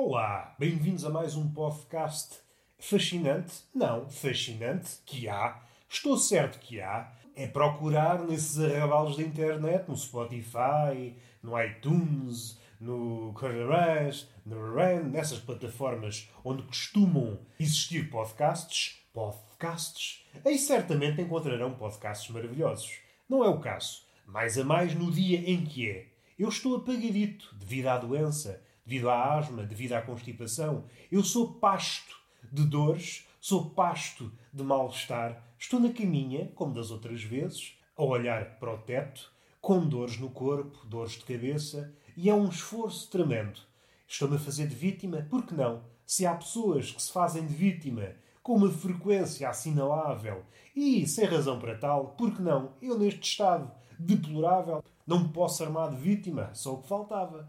Olá, 0.00 0.54
bem-vindos 0.56 1.04
a 1.04 1.10
mais 1.10 1.34
um 1.34 1.52
podcast 1.52 2.36
fascinante. 2.78 3.64
Não, 3.74 4.08
fascinante, 4.08 4.90
que 5.04 5.28
há. 5.28 5.60
Estou 5.88 6.16
certo 6.16 6.60
que 6.60 6.80
há. 6.80 7.12
É 7.34 7.48
procurar 7.48 8.22
nesses 8.22 8.60
arrabalos 8.60 9.16
da 9.16 9.24
internet, 9.24 9.88
no 9.88 9.96
Spotify, 9.96 11.16
no 11.42 11.60
iTunes, 11.60 12.60
no 12.80 13.34
Crush, 13.34 14.28
no 14.46 14.72
Ren, 14.72 15.02
nessas 15.02 15.40
plataformas 15.40 16.30
onde 16.44 16.62
costumam 16.62 17.40
existir 17.58 18.08
podcasts, 18.08 19.00
podcasts, 19.12 20.24
aí 20.44 20.60
certamente 20.60 21.20
encontrarão 21.20 21.74
podcasts 21.74 22.30
maravilhosos. 22.30 23.00
Não 23.28 23.42
é 23.44 23.48
o 23.48 23.58
caso. 23.58 24.04
Mais 24.24 24.56
a 24.56 24.62
mais 24.62 24.94
no 24.94 25.10
dia 25.10 25.38
em 25.50 25.64
que 25.64 25.90
é. 25.90 26.06
Eu 26.38 26.50
estou 26.50 26.76
apagadito 26.76 27.52
devido 27.56 27.88
à 27.88 27.98
doença, 27.98 28.62
devido 28.88 29.10
à 29.10 29.34
asma, 29.34 29.64
devido 29.64 29.92
à 29.92 30.00
constipação. 30.00 30.86
Eu 31.12 31.22
sou 31.22 31.52
pasto 31.52 32.16
de 32.50 32.64
dores, 32.64 33.28
sou 33.38 33.68
pasto 33.68 34.32
de 34.50 34.62
mal-estar. 34.62 35.44
Estou 35.58 35.78
na 35.78 35.92
caminha, 35.92 36.50
como 36.54 36.72
das 36.72 36.90
outras 36.90 37.22
vezes, 37.22 37.78
a 37.94 38.02
olhar 38.02 38.58
para 38.58 38.72
o 38.72 38.78
teto, 38.78 39.30
com 39.60 39.86
dores 39.86 40.18
no 40.18 40.30
corpo, 40.30 40.86
dores 40.86 41.12
de 41.12 41.24
cabeça, 41.24 41.92
e 42.16 42.30
é 42.30 42.34
um 42.34 42.48
esforço 42.48 43.10
tremendo. 43.10 43.60
Estou-me 44.08 44.36
a 44.36 44.40
fazer 44.40 44.66
de 44.66 44.74
vítima, 44.74 45.26
por 45.28 45.44
que 45.44 45.54
não? 45.54 45.82
Se 46.06 46.24
há 46.24 46.34
pessoas 46.34 46.90
que 46.90 47.02
se 47.02 47.12
fazem 47.12 47.46
de 47.46 47.52
vítima 47.52 48.14
com 48.42 48.54
uma 48.54 48.70
frequência 48.70 49.46
assinalável 49.50 50.42
e 50.74 51.06
sem 51.06 51.26
razão 51.26 51.58
para 51.58 51.76
tal, 51.76 52.14
por 52.16 52.34
que 52.34 52.40
não? 52.40 52.72
Eu, 52.80 52.98
neste 52.98 53.20
estado 53.20 53.70
deplorável, 53.98 54.82
não 55.06 55.24
me 55.24 55.28
posso 55.28 55.62
armar 55.62 55.90
de 55.90 55.96
vítima, 55.96 56.54
só 56.54 56.72
o 56.72 56.80
que 56.80 56.88
faltava. 56.88 57.46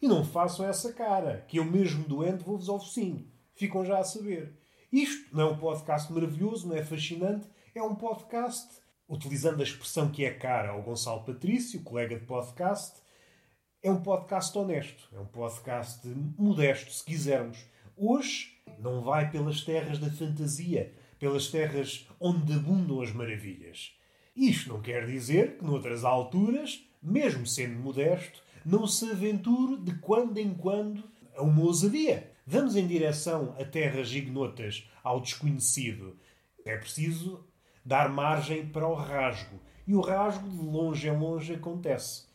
E 0.00 0.06
não 0.06 0.24
façam 0.24 0.64
essa 0.64 0.92
cara, 0.92 1.44
que 1.48 1.58
eu 1.58 1.64
mesmo 1.64 2.04
doente 2.04 2.44
vou-vos 2.44 2.68
ao 2.68 2.78
focinho. 2.78 3.26
Ficam 3.56 3.84
já 3.84 3.98
a 3.98 4.04
saber. 4.04 4.56
Isto 4.92 5.34
não 5.34 5.48
é 5.48 5.50
um 5.52 5.58
podcast 5.58 6.12
maravilhoso, 6.12 6.68
não 6.68 6.76
é 6.76 6.84
fascinante, 6.84 7.48
é 7.74 7.82
um 7.82 7.96
podcast, 7.96 8.68
utilizando 9.08 9.60
a 9.60 9.64
expressão 9.64 10.08
que 10.08 10.24
é 10.24 10.30
cara 10.30 10.70
ao 10.70 10.82
Gonçalo 10.82 11.24
Patrício, 11.24 11.82
colega 11.82 12.16
de 12.16 12.24
podcast, 12.24 13.00
é 13.82 13.90
um 13.90 14.00
podcast 14.00 14.56
honesto, 14.56 15.08
é 15.12 15.18
um 15.18 15.26
podcast 15.26 16.06
modesto, 16.38 16.92
se 16.92 17.04
quisermos. 17.04 17.58
Hoje 17.96 18.56
não 18.78 19.02
vai 19.02 19.30
pelas 19.30 19.62
terras 19.62 19.98
da 19.98 20.10
fantasia, 20.10 20.94
pelas 21.18 21.48
terras 21.48 22.08
onde 22.20 22.52
abundam 22.52 23.00
as 23.00 23.12
maravilhas. 23.12 23.92
Isto 24.34 24.68
não 24.68 24.80
quer 24.80 25.06
dizer 25.06 25.58
que, 25.58 25.64
noutras 25.64 26.04
alturas, 26.04 26.84
mesmo 27.02 27.46
sendo 27.46 27.78
modesto, 27.80 28.42
não 28.64 28.86
se 28.86 29.10
aventure 29.10 29.76
de 29.80 29.94
quando 29.96 30.38
em 30.38 30.54
quando 30.54 31.04
a 31.36 31.42
uma 31.42 31.62
ousadia. 31.62 32.32
Vamos 32.46 32.76
em 32.76 32.86
direção 32.86 33.54
a 33.58 33.64
terras 33.64 34.12
ignotas, 34.12 34.88
ao 35.02 35.20
desconhecido. 35.20 36.16
É 36.64 36.76
preciso 36.76 37.44
dar 37.84 38.08
margem 38.08 38.66
para 38.66 38.86
o 38.86 38.94
rasgo. 38.94 39.60
E 39.86 39.94
o 39.94 40.00
rasgo, 40.00 40.48
de 40.48 40.56
longe 40.56 41.08
em 41.08 41.16
longe, 41.16 41.54
acontece. 41.54 42.26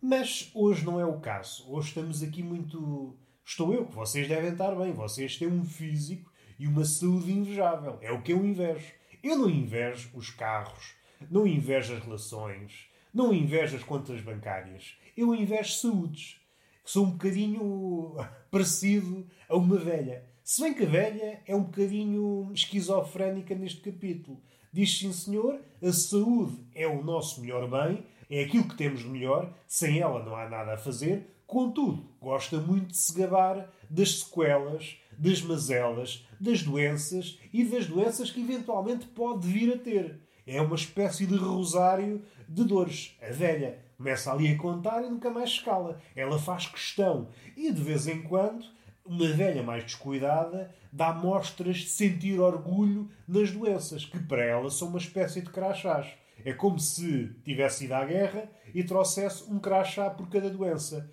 Mas 0.00 0.50
hoje 0.54 0.84
não 0.84 1.00
é 1.00 1.04
o 1.04 1.20
caso. 1.20 1.64
Hoje 1.70 1.88
estamos 1.88 2.22
aqui 2.22 2.42
muito. 2.42 3.16
Estou 3.44 3.72
eu, 3.72 3.86
que 3.86 3.94
vocês 3.94 4.28
devem 4.28 4.52
estar 4.52 4.74
bem. 4.74 4.92
Vocês 4.92 5.36
têm 5.36 5.48
um 5.48 5.64
físico 5.64 6.30
e 6.58 6.66
uma 6.66 6.84
saúde 6.84 7.32
invejável. 7.32 7.98
É 8.00 8.12
o 8.12 8.22
que 8.22 8.32
eu 8.32 8.44
invejo. 8.44 8.92
Eu 9.22 9.36
não 9.36 9.50
invejo 9.50 10.10
os 10.14 10.30
carros, 10.30 10.94
não 11.30 11.46
invejo 11.46 11.94
as 11.94 12.04
relações, 12.04 12.88
não 13.12 13.34
invejo 13.34 13.76
as 13.76 13.82
contas 13.82 14.20
bancárias. 14.20 14.96
Eu 15.18 15.34
invejo 15.34 15.72
saúdes. 15.72 16.36
Sou 16.84 17.04
um 17.04 17.10
bocadinho 17.10 18.14
parecido 18.52 19.26
a 19.48 19.56
uma 19.56 19.76
velha. 19.76 20.24
Se 20.44 20.62
bem 20.62 20.72
que 20.72 20.84
a 20.84 20.88
velha 20.88 21.42
é 21.44 21.56
um 21.56 21.64
bocadinho 21.64 22.52
esquizofrénica 22.54 23.52
neste 23.52 23.80
capítulo. 23.80 24.40
Diz 24.72 24.96
sim, 24.96 25.12
senhor, 25.12 25.60
a 25.82 25.92
saúde 25.92 26.64
é 26.72 26.86
o 26.86 27.02
nosso 27.02 27.40
melhor 27.40 27.68
bem, 27.68 28.04
é 28.30 28.44
aquilo 28.44 28.68
que 28.68 28.76
temos 28.76 29.02
melhor, 29.04 29.52
sem 29.66 29.98
ela 29.98 30.24
não 30.24 30.36
há 30.36 30.48
nada 30.48 30.74
a 30.74 30.78
fazer. 30.78 31.26
Contudo, 31.48 32.08
gosta 32.20 32.60
muito 32.60 32.92
de 32.92 32.98
se 32.98 33.12
gabar 33.12 33.68
das 33.90 34.20
sequelas, 34.20 34.98
das 35.18 35.42
mazelas, 35.42 36.24
das 36.40 36.62
doenças 36.62 37.40
e 37.52 37.64
das 37.64 37.88
doenças 37.88 38.30
que 38.30 38.40
eventualmente 38.40 39.04
pode 39.06 39.48
vir 39.48 39.74
a 39.74 39.78
ter. 39.78 40.20
É 40.46 40.62
uma 40.62 40.76
espécie 40.76 41.26
de 41.26 41.34
rosário 41.34 42.24
de 42.48 42.62
dores. 42.62 43.16
A 43.20 43.32
velha 43.32 43.87
começa 43.98 44.32
ali 44.32 44.52
a 44.52 44.56
contar 44.56 45.02
e 45.02 45.10
nunca 45.10 45.28
mais 45.28 45.50
escala. 45.50 46.00
Ela 46.14 46.38
faz 46.38 46.66
questão. 46.66 47.28
E 47.56 47.72
de 47.72 47.82
vez 47.82 48.06
em 48.06 48.22
quando, 48.22 48.64
uma 49.04 49.26
velha 49.26 49.62
mais 49.62 49.82
descuidada 49.82 50.72
dá 50.92 51.12
mostras 51.12 51.78
de 51.78 51.88
sentir 51.88 52.38
orgulho 52.38 53.10
nas 53.26 53.50
doenças, 53.50 54.04
que 54.04 54.20
para 54.20 54.44
ela 54.44 54.70
são 54.70 54.88
uma 54.88 54.98
espécie 54.98 55.42
de 55.42 55.50
crachás. 55.50 56.06
É 56.44 56.52
como 56.52 56.78
se 56.78 57.34
tivesse 57.44 57.86
ido 57.86 57.94
à 57.94 58.04
guerra 58.04 58.48
e 58.72 58.84
trouxesse 58.84 59.50
um 59.50 59.58
crachá 59.58 60.08
por 60.08 60.28
cada 60.28 60.48
doença. 60.48 61.12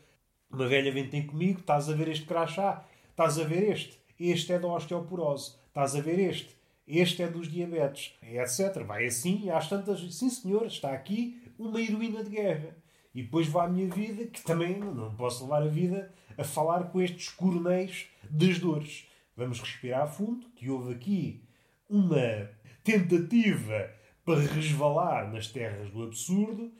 Uma 0.49 0.67
velha 0.67 0.91
vem 0.91 1.09
ter 1.09 1.25
comigo, 1.25 1.61
estás 1.61 1.89
a 1.89 1.93
ver 1.93 2.07
este 2.07 2.25
crachá, 2.25 2.85
estás 3.09 3.39
a 3.39 3.43
ver 3.43 3.71
este, 3.71 3.99
este 4.19 4.53
é 4.53 4.59
da 4.59 4.67
osteoporose, 4.67 5.55
estás 5.67 5.95
a 5.95 6.01
ver 6.01 6.19
este, 6.19 6.55
este 6.87 7.23
é 7.23 7.27
dos 7.27 7.51
diabetes, 7.51 8.13
etc. 8.21 8.83
Vai 8.85 9.07
assim 9.07 9.49
às 9.49 9.67
tantas, 9.67 9.99
sim 10.13 10.29
senhor, 10.29 10.67
está 10.67 10.93
aqui 10.93 11.41
uma 11.57 11.81
heroína 11.81 12.23
de 12.23 12.29
guerra. 12.29 12.75
E 13.13 13.23
depois 13.23 13.47
vai 13.47 13.67
a 13.67 13.69
minha 13.69 13.87
vida, 13.87 14.25
que 14.27 14.43
também 14.43 14.77
não 14.77 15.15
posso 15.15 15.43
levar 15.43 15.63
a 15.63 15.67
vida 15.67 16.13
a 16.37 16.43
falar 16.43 16.85
com 16.85 17.01
estes 17.01 17.29
coronéis 17.29 18.07
das 18.29 18.59
dores. 18.59 19.07
Vamos 19.37 19.59
respirar 19.59 20.07
fundo, 20.07 20.47
que 20.55 20.69
houve 20.69 20.93
aqui 20.93 21.43
uma 21.89 22.49
tentativa 22.83 23.89
para 24.25 24.39
resvalar 24.39 25.31
nas 25.31 25.47
terras 25.47 25.89
do 25.91 26.03
absurdo 26.03 26.71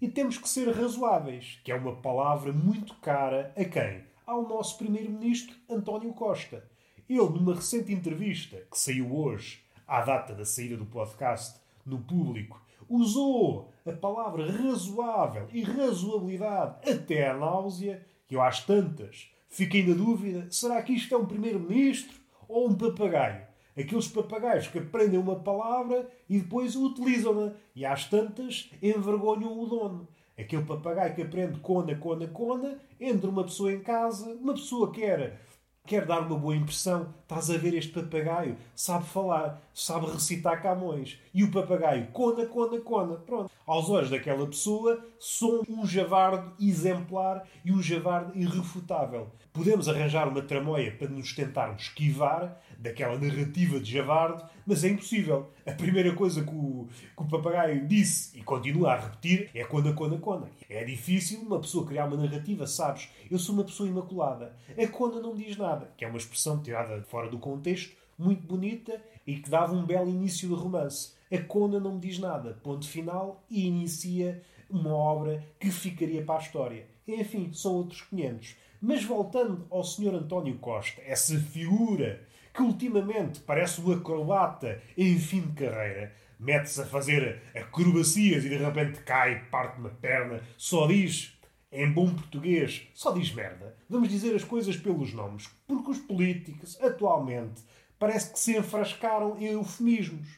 e 0.00 0.08
temos 0.08 0.38
que 0.38 0.48
ser 0.48 0.70
razoáveis, 0.70 1.60
que 1.64 1.72
é 1.72 1.74
uma 1.74 1.96
palavra 1.96 2.52
muito 2.52 2.94
cara 2.96 3.52
a 3.56 3.64
quem? 3.64 4.04
Ao 4.26 4.46
nosso 4.48 4.78
primeiro-ministro 4.78 5.54
António 5.68 6.12
Costa. 6.12 6.64
Ele, 7.08 7.18
numa 7.18 7.54
recente 7.54 7.92
entrevista 7.92 8.56
que 8.70 8.78
saiu 8.78 9.14
hoje, 9.14 9.62
à 9.86 10.02
data 10.02 10.34
da 10.34 10.44
saída 10.44 10.76
do 10.76 10.86
podcast, 10.86 11.60
no 11.84 11.98
público, 11.98 12.62
usou 12.90 13.70
a 13.86 13.92
palavra 13.92 14.50
razoável 14.50 15.46
e 15.52 15.62
razoabilidade 15.62 16.90
até 16.90 17.28
à 17.28 17.34
náusea, 17.34 18.04
que 18.26 18.34
eu 18.34 18.42
às 18.42 18.64
tantas 18.64 19.30
fiquei 19.48 19.86
na 19.86 19.94
dúvida: 19.94 20.46
será 20.50 20.82
que 20.82 20.92
isto 20.92 21.14
é 21.14 21.18
um 21.18 21.26
primeiro-ministro 21.26 22.18
ou 22.48 22.68
um 22.68 22.74
papagaio? 22.74 23.48
Aqueles 23.78 24.08
papagaios 24.08 24.66
que 24.66 24.78
aprendem 24.78 25.18
uma 25.18 25.36
palavra 25.36 26.10
e 26.28 26.40
depois 26.40 26.74
utilizam-na 26.74 27.52
e 27.74 27.86
às 27.86 28.04
tantas 28.06 28.68
envergonham 28.82 29.58
o 29.58 29.66
dono. 29.66 30.08
Aquele 30.36 30.64
papagaio 30.64 31.14
que 31.14 31.22
aprende 31.22 31.60
cona, 31.60 31.94
cona, 31.94 32.26
cona, 32.26 32.78
entra 32.98 33.30
uma 33.30 33.44
pessoa 33.44 33.72
em 33.72 33.80
casa, 33.80 34.34
uma 34.34 34.54
pessoa 34.54 34.90
quer 34.90 35.40
quer 35.86 36.06
dar 36.06 36.20
uma 36.20 36.38
boa 36.38 36.54
impressão. 36.54 37.14
Estás 37.22 37.50
a 37.50 37.58
ver 37.58 37.74
este 37.74 37.92
papagaio? 37.92 38.56
Sabe 38.74 39.06
falar, 39.06 39.60
sabe 39.74 40.06
recitar 40.06 40.62
Camões. 40.62 41.18
E 41.34 41.42
o 41.42 41.50
papagaio, 41.50 42.08
cona, 42.12 42.46
cona, 42.46 42.80
cona. 42.80 43.16
Pronto. 43.16 43.50
Aos 43.66 43.88
olhos 43.88 44.10
daquela 44.10 44.46
pessoa, 44.46 45.04
sou 45.18 45.64
um 45.68 45.86
javardo 45.86 46.52
exemplar 46.60 47.46
e 47.64 47.72
um 47.72 47.82
javardo 47.82 48.36
irrefutável. 48.36 49.30
Podemos 49.52 49.88
arranjar 49.88 50.28
uma 50.28 50.42
tramóia 50.42 50.92
para 50.96 51.08
nos 51.08 51.34
tentarmos 51.34 51.82
esquivar 51.82 52.60
daquela 52.80 53.18
narrativa 53.18 53.78
de 53.78 53.92
javardo, 53.92 54.42
mas 54.66 54.82
é 54.82 54.88
impossível. 54.88 55.50
A 55.66 55.72
primeira 55.72 56.14
coisa 56.14 56.42
que 56.42 56.50
o, 56.50 56.88
que 57.16 57.22
o 57.22 57.28
papagaio 57.28 57.86
disse 57.86 58.38
e 58.38 58.42
continua 58.42 58.92
a 58.92 59.00
repetir 59.00 59.50
é 59.54 59.62
cona, 59.64 59.92
cona, 59.92 60.18
cona. 60.18 60.50
É 60.68 60.82
difícil 60.82 61.40
uma 61.42 61.60
pessoa 61.60 61.86
criar 61.86 62.06
uma 62.06 62.16
narrativa, 62.16 62.66
sabes? 62.66 63.10
Eu 63.30 63.38
sou 63.38 63.54
uma 63.54 63.64
pessoa 63.64 63.88
imaculada. 63.88 64.56
A 64.76 64.88
cona 64.88 65.20
não 65.20 65.34
diz 65.34 65.56
nada, 65.56 65.92
que 65.96 66.04
é 66.04 66.08
uma 66.08 66.16
expressão 66.16 66.62
tirada 66.62 67.02
fora 67.02 67.28
do 67.28 67.38
contexto, 67.38 67.94
muito 68.18 68.46
bonita 68.46 69.00
e 69.26 69.36
que 69.36 69.50
dava 69.50 69.74
um 69.74 69.84
belo 69.84 70.08
início 70.08 70.48
de 70.48 70.54
romance. 70.54 71.12
A 71.30 71.38
cona 71.38 71.78
não 71.78 71.94
me 71.94 72.00
diz 72.00 72.18
nada, 72.18 72.58
ponto 72.62 72.88
final, 72.88 73.44
e 73.50 73.66
inicia 73.66 74.42
uma 74.68 74.94
obra 74.94 75.44
que 75.58 75.70
ficaria 75.70 76.24
para 76.24 76.36
a 76.36 76.42
história. 76.42 76.86
Enfim, 77.06 77.52
são 77.52 77.74
outros 77.74 78.02
500. 78.02 78.56
Mas 78.80 79.04
voltando 79.04 79.66
ao 79.70 79.84
Sr. 79.84 80.14
António 80.14 80.56
Costa, 80.58 81.02
essa 81.04 81.38
figura 81.38 82.26
que 82.52 82.62
ultimamente 82.62 83.40
parece 83.40 83.80
um 83.80 83.92
acrobata 83.92 84.82
em 84.96 85.18
fim 85.18 85.40
de 85.40 85.52
carreira, 85.52 86.14
mete-se 86.38 86.80
a 86.80 86.86
fazer 86.86 87.42
acrobacias 87.54 88.44
e 88.44 88.48
de 88.48 88.56
repente 88.56 89.00
cai, 89.02 89.44
parte 89.50 89.78
uma 89.78 89.90
perna, 89.90 90.42
só 90.56 90.86
diz, 90.86 91.38
em 91.70 91.90
bom 91.92 92.12
português, 92.12 92.88
só 92.94 93.12
diz 93.12 93.32
merda. 93.32 93.76
Vamos 93.88 94.08
dizer 94.08 94.34
as 94.34 94.44
coisas 94.44 94.76
pelos 94.76 95.12
nomes, 95.12 95.48
porque 95.66 95.90
os 95.90 95.98
políticos, 95.98 96.80
atualmente, 96.80 97.62
parece 97.98 98.32
que 98.32 98.38
se 98.38 98.56
enfrascaram 98.56 99.38
em 99.38 99.52
eufemismos. 99.52 100.28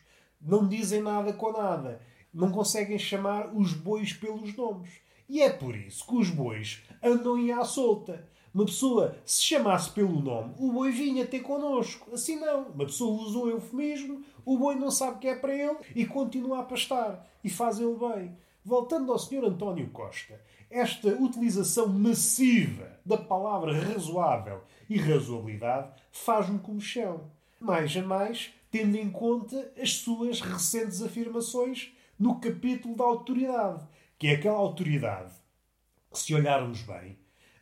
Não 0.40 0.68
dizem 0.68 1.00
nada 1.00 1.32
com 1.32 1.52
nada. 1.52 2.00
Não 2.34 2.50
conseguem 2.50 2.98
chamar 2.98 3.54
os 3.54 3.72
bois 3.72 4.12
pelos 4.12 4.54
nomes. 4.56 4.90
E 5.28 5.40
é 5.40 5.48
por 5.48 5.76
isso 5.76 6.06
que 6.06 6.16
os 6.16 6.28
bois 6.28 6.82
andam 7.02 7.36
aí 7.36 7.52
à 7.52 7.64
solta. 7.64 8.28
Uma 8.54 8.66
pessoa, 8.66 9.16
se 9.24 9.42
chamasse 9.42 9.90
pelo 9.90 10.20
nome, 10.20 10.54
o 10.58 10.72
boi 10.72 10.92
vinha 10.92 11.26
ter 11.26 11.40
connosco. 11.40 12.14
Assim 12.14 12.38
não. 12.38 12.68
Uma 12.68 12.84
pessoa 12.84 13.22
usa 13.22 13.38
um 13.38 13.48
eufemismo, 13.48 14.22
o 14.44 14.58
boi 14.58 14.74
não 14.74 14.90
sabe 14.90 15.20
que 15.20 15.28
é 15.28 15.34
para 15.34 15.54
ele 15.54 15.78
e 15.94 16.04
continua 16.04 16.60
a 16.60 16.62
pastar. 16.62 17.26
E 17.42 17.48
faz 17.48 17.80
ele 17.80 17.96
bem. 17.96 18.36
Voltando 18.64 19.10
ao 19.10 19.18
Sr. 19.18 19.44
António 19.46 19.88
Costa, 19.90 20.40
esta 20.70 21.08
utilização 21.08 21.88
massiva 21.88 23.00
da 23.04 23.16
palavra 23.16 23.72
razoável 23.72 24.60
e 24.88 24.98
razoabilidade 24.98 25.90
faz-me 26.12 26.58
como 26.58 26.80
chão. 26.80 27.30
Mais 27.58 27.96
a 27.96 28.02
mais, 28.02 28.52
tendo 28.70 28.96
em 28.96 29.10
conta 29.10 29.72
as 29.80 29.94
suas 29.94 30.40
recentes 30.40 31.02
afirmações 31.02 31.92
no 32.18 32.38
capítulo 32.38 32.94
da 32.94 33.04
autoridade, 33.04 33.82
que 34.18 34.28
é 34.28 34.34
aquela 34.34 34.58
autoridade, 34.58 35.32
se 36.12 36.34
olharmos 36.34 36.82
bem, 36.82 37.18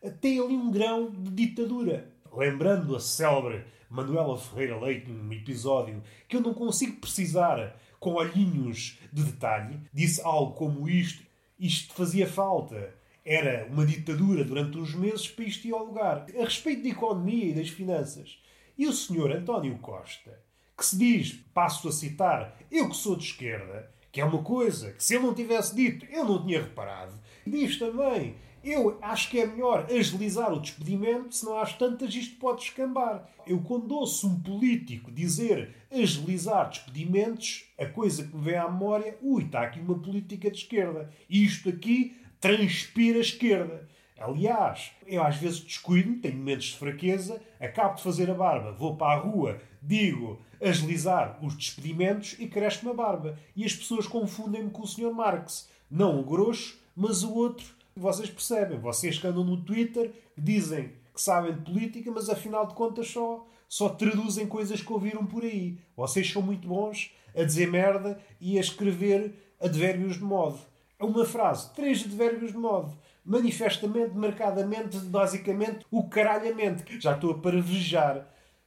tem 0.09 0.39
ali 0.39 0.55
um 0.55 0.71
grão 0.71 1.11
de 1.11 1.31
ditadura. 1.31 2.11
Lembrando 2.33 2.95
a 2.95 3.01
célebre 3.01 3.65
Manuela 3.91 4.39
Ferreira 4.39 4.79
Leite 4.79 5.11
num 5.11 5.33
episódio 5.33 6.03
que 6.29 6.37
eu 6.37 6.41
não 6.41 6.55
consigo 6.55 7.01
precisar 7.01 7.77
com 7.99 8.15
olhinhos 8.15 8.99
de 9.13 9.25
detalhe, 9.25 9.81
disse 9.93 10.23
algo 10.23 10.55
como 10.55 10.89
isto: 10.89 11.23
isto 11.59 11.93
fazia 11.93 12.27
falta. 12.27 12.99
Era 13.23 13.69
uma 13.71 13.85
ditadura 13.85 14.43
durante 14.43 14.79
uns 14.79 14.95
meses 14.95 15.29
para 15.29 15.45
isto 15.45 15.67
ir 15.67 15.75
ao 15.75 15.85
lugar. 15.85 16.25
A 16.35 16.45
respeito 16.45 16.83
da 16.85 16.89
economia 16.89 17.51
e 17.51 17.55
das 17.55 17.69
finanças. 17.69 18.39
E 18.79 18.87
o 18.87 18.93
senhor 18.95 19.31
António 19.31 19.77
Costa, 19.79 20.41
que 20.75 20.87
se 20.87 20.97
diz, 20.97 21.33
passo 21.53 21.89
a 21.89 21.93
citar, 21.93 22.57
eu 22.71 22.89
que 22.89 22.97
sou 22.97 23.15
de 23.15 23.25
esquerda, 23.25 23.93
que 24.11 24.23
é 24.23 24.25
uma 24.25 24.43
coisa 24.43 24.93
que 24.93 25.05
se 25.05 25.15
ele 25.15 25.27
não 25.27 25.35
tivesse 25.35 25.75
dito 25.75 26.07
eu 26.07 26.25
não 26.25 26.45
tinha 26.45 26.63
reparado, 26.63 27.13
diz 27.47 27.79
também 27.79 28.37
eu 28.63 28.99
acho 29.01 29.31
que 29.31 29.41
é 29.41 29.47
melhor 29.47 29.87
agilizar 29.91 30.53
o 30.53 30.61
despedimento, 30.61 31.35
senão 31.35 31.59
às 31.59 31.73
tantas 31.73 32.15
isto 32.15 32.37
pode 32.37 32.63
escambar. 32.63 33.29
Eu, 33.47 33.61
quando 33.61 33.95
ouço 33.95 34.29
um 34.29 34.39
político 34.39 35.11
dizer 35.11 35.75
agilizar 35.91 36.69
despedimentos, 36.69 37.65
a 37.79 37.87
coisa 37.87 38.25
que 38.25 38.37
me 38.37 38.45
vem 38.45 38.57
à 38.57 38.69
memória, 38.69 39.17
ui, 39.23 39.45
está 39.45 39.63
aqui 39.63 39.81
uma 39.81 39.99
política 39.99 40.51
de 40.51 40.59
esquerda. 40.59 41.11
Isto 41.29 41.71
aqui 41.71 42.17
transpira 42.41 43.19
esquerda. 43.19 43.89
Aliás, 44.19 44.93
eu 45.07 45.23
às 45.23 45.37
vezes 45.37 45.61
descuido-me, 45.61 46.19
tenho 46.19 46.37
momentos 46.37 46.67
de 46.67 46.77
fraqueza, 46.77 47.41
acabo 47.59 47.97
de 47.97 48.03
fazer 48.03 48.31
a 48.31 48.35
barba, 48.35 48.73
vou 48.73 48.95
para 48.95 49.19
a 49.19 49.23
rua, 49.23 49.63
digo 49.81 50.39
agilizar 50.63 51.39
os 51.43 51.57
despedimentos 51.57 52.37
e 52.39 52.47
cresce-me 52.47 52.91
a 52.91 52.95
barba. 52.95 53.39
E 53.57 53.65
as 53.65 53.75
pessoas 53.75 54.07
confundem-me 54.07 54.71
com 54.71 54.83
o 54.83 54.87
Sr. 54.87 55.11
Marx. 55.11 55.71
Não 55.91 56.21
o 56.21 56.25
grosso, 56.25 56.79
mas 56.95 57.23
o 57.23 57.35
outro 57.35 57.80
vocês 57.97 58.31
percebem, 58.31 58.79
vocês 58.79 59.19
que 59.19 59.27
andam 59.27 59.45
no 59.45 59.63
Twitter, 59.63 60.13
dizem 60.37 60.93
que 61.15 61.21
sabem 61.21 61.53
de 61.53 61.61
política, 61.63 62.11
mas 62.11 62.29
afinal 62.29 62.67
de 62.67 62.75
contas 62.75 63.09
só, 63.09 63.47
só 63.69 63.89
traduzem 63.89 64.47
coisas 64.47 64.81
que 64.81 64.93
ouviram 64.93 65.27
por 65.27 65.45
aí. 65.45 65.79
Vocês 65.97 66.31
são 66.31 66.43
muito 66.43 66.67
bons 66.67 67.13
a 67.37 67.43
dizer 67.43 67.71
merda 67.71 68.21
e 68.41 68.57
a 68.59 68.61
escrever 68.61 69.35
advérbios 69.61 70.15
de 70.15 70.25
modo. 70.25 70.59
É 70.99 71.05
uma 71.05 71.25
frase, 71.25 71.73
três 71.75 72.05
advérbios 72.05 72.53
de 72.53 72.59
modo. 72.59 72.97
Manifestamente, 73.25 74.15
marcadamente, 74.15 74.99
basicamente, 74.99 75.87
o 75.91 76.09
caralhamente. 76.09 76.85
Já 77.01 77.15
estou 77.15 77.33
a 77.33 77.39
paravejar. 77.39 78.27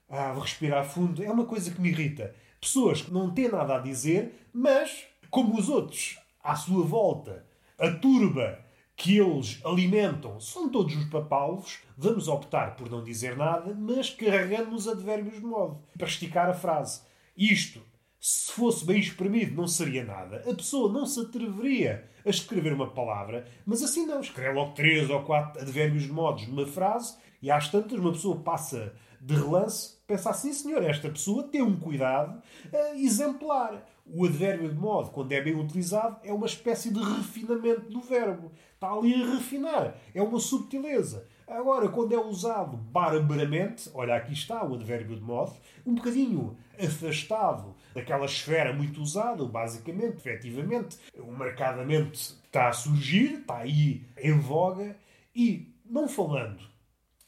Ah, 0.09 0.31
vou 0.31 0.41
respirar 0.41 0.85
fundo. 0.85 1.23
É 1.23 1.31
uma 1.31 1.45
coisa 1.45 1.71
que 1.71 1.81
me 1.81 1.89
irrita. 1.89 2.33
Pessoas 2.61 3.01
que 3.01 3.11
não 3.11 3.29
têm 3.31 3.49
nada 3.49 3.75
a 3.75 3.79
dizer, 3.79 4.47
mas, 4.53 5.05
como 5.29 5.57
os 5.57 5.69
outros 5.69 6.17
à 6.43 6.55
sua 6.55 6.83
volta, 6.85 7.45
a 7.77 7.91
turba 7.91 8.62
que 8.95 9.17
eles 9.17 9.59
alimentam 9.65 10.39
são 10.39 10.69
todos 10.69 10.95
os 10.95 11.05
papalvos, 11.05 11.79
vamos 11.97 12.27
optar 12.27 12.75
por 12.75 12.89
não 12.89 13.03
dizer 13.03 13.35
nada, 13.35 13.73
mas 13.73 14.09
carregando 14.09 14.75
os 14.75 14.87
advérbios 14.87 15.35
de 15.35 15.45
modo. 15.45 15.81
Para 15.97 16.07
esticar 16.07 16.49
a 16.49 16.53
frase. 16.53 17.01
Isto, 17.35 17.81
se 18.19 18.51
fosse 18.51 18.85
bem 18.85 18.99
espremido, 18.99 19.55
não 19.55 19.67
seria 19.67 20.03
nada. 20.03 20.43
A 20.49 20.53
pessoa 20.53 20.91
não 20.91 21.05
se 21.05 21.19
atreveria 21.19 22.09
a 22.25 22.29
escrever 22.29 22.73
uma 22.73 22.89
palavra, 22.89 23.45
mas 23.65 23.81
assim 23.81 24.05
não. 24.05 24.21
Escreve 24.21 24.55
logo 24.55 24.73
três 24.73 25.09
ou 25.09 25.23
quatro 25.23 25.61
advérbios 25.61 26.03
de 26.03 26.11
modos 26.11 26.47
numa 26.47 26.65
frase 26.65 27.17
e 27.41 27.51
às 27.51 27.69
tantas 27.69 27.99
uma 27.99 28.11
pessoa 28.13 28.39
passa 28.39 28.93
de 29.19 29.35
relance, 29.35 29.97
pensa 30.05 30.29
assim, 30.29 30.53
senhor, 30.53 30.83
esta 30.83 31.09
pessoa 31.09 31.43
tem 31.43 31.61
um 31.61 31.79
cuidado 31.79 32.41
uh, 32.71 32.95
exemplar. 32.95 33.85
O 34.05 34.25
advérbio 34.25 34.69
de 34.69 34.75
modo, 34.75 35.11
quando 35.11 35.31
é 35.31 35.41
bem 35.41 35.55
utilizado, 35.55 36.17
é 36.23 36.33
uma 36.33 36.45
espécie 36.45 36.93
de 36.93 36.99
refinamento 36.99 37.89
do 37.89 38.01
verbo. 38.01 38.51
Está 38.73 38.91
ali 38.91 39.13
a 39.13 39.33
refinar. 39.35 39.95
É 40.13 40.21
uma 40.21 40.39
subtileza. 40.39 41.25
Agora, 41.47 41.87
quando 41.89 42.13
é 42.13 42.17
usado 42.17 42.75
barbaramente, 42.77 43.89
olha, 43.93 44.15
aqui 44.15 44.33
está 44.33 44.63
o 44.65 44.75
advérbio 44.75 45.15
de 45.15 45.21
modo, 45.21 45.53
um 45.85 45.95
bocadinho 45.95 46.57
afastado 46.79 47.75
daquela 47.93 48.25
esfera 48.25 48.73
muito 48.73 49.01
usada, 49.01 49.43
basicamente, 49.45 50.17
efetivamente, 50.17 50.97
o 51.17 51.31
marcadamente 51.31 52.35
está 52.45 52.69
a 52.69 52.73
surgir, 52.73 53.39
está 53.39 53.59
aí 53.59 54.05
em 54.17 54.37
voga, 54.39 54.97
e, 55.35 55.73
não 55.85 56.07
falando 56.07 56.59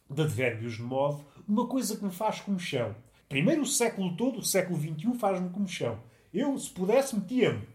de 0.09 0.21
advérbios 0.21 0.75
de 0.75 0.81
modo, 0.81 1.25
uma 1.47 1.67
coisa 1.67 1.97
que 1.97 2.03
me 2.03 2.11
faz 2.11 2.39
comichão. 2.39 2.95
Primeiro, 3.27 3.61
o 3.61 3.65
século 3.65 4.15
todo, 4.15 4.39
o 4.39 4.43
século 4.43 4.79
XXI, 4.79 5.13
faz-me 5.19 5.49
comichão. 5.49 5.99
Eu, 6.35 6.59
se 6.59 6.69
pudesse, 6.69 7.15
metia-me 7.15 7.65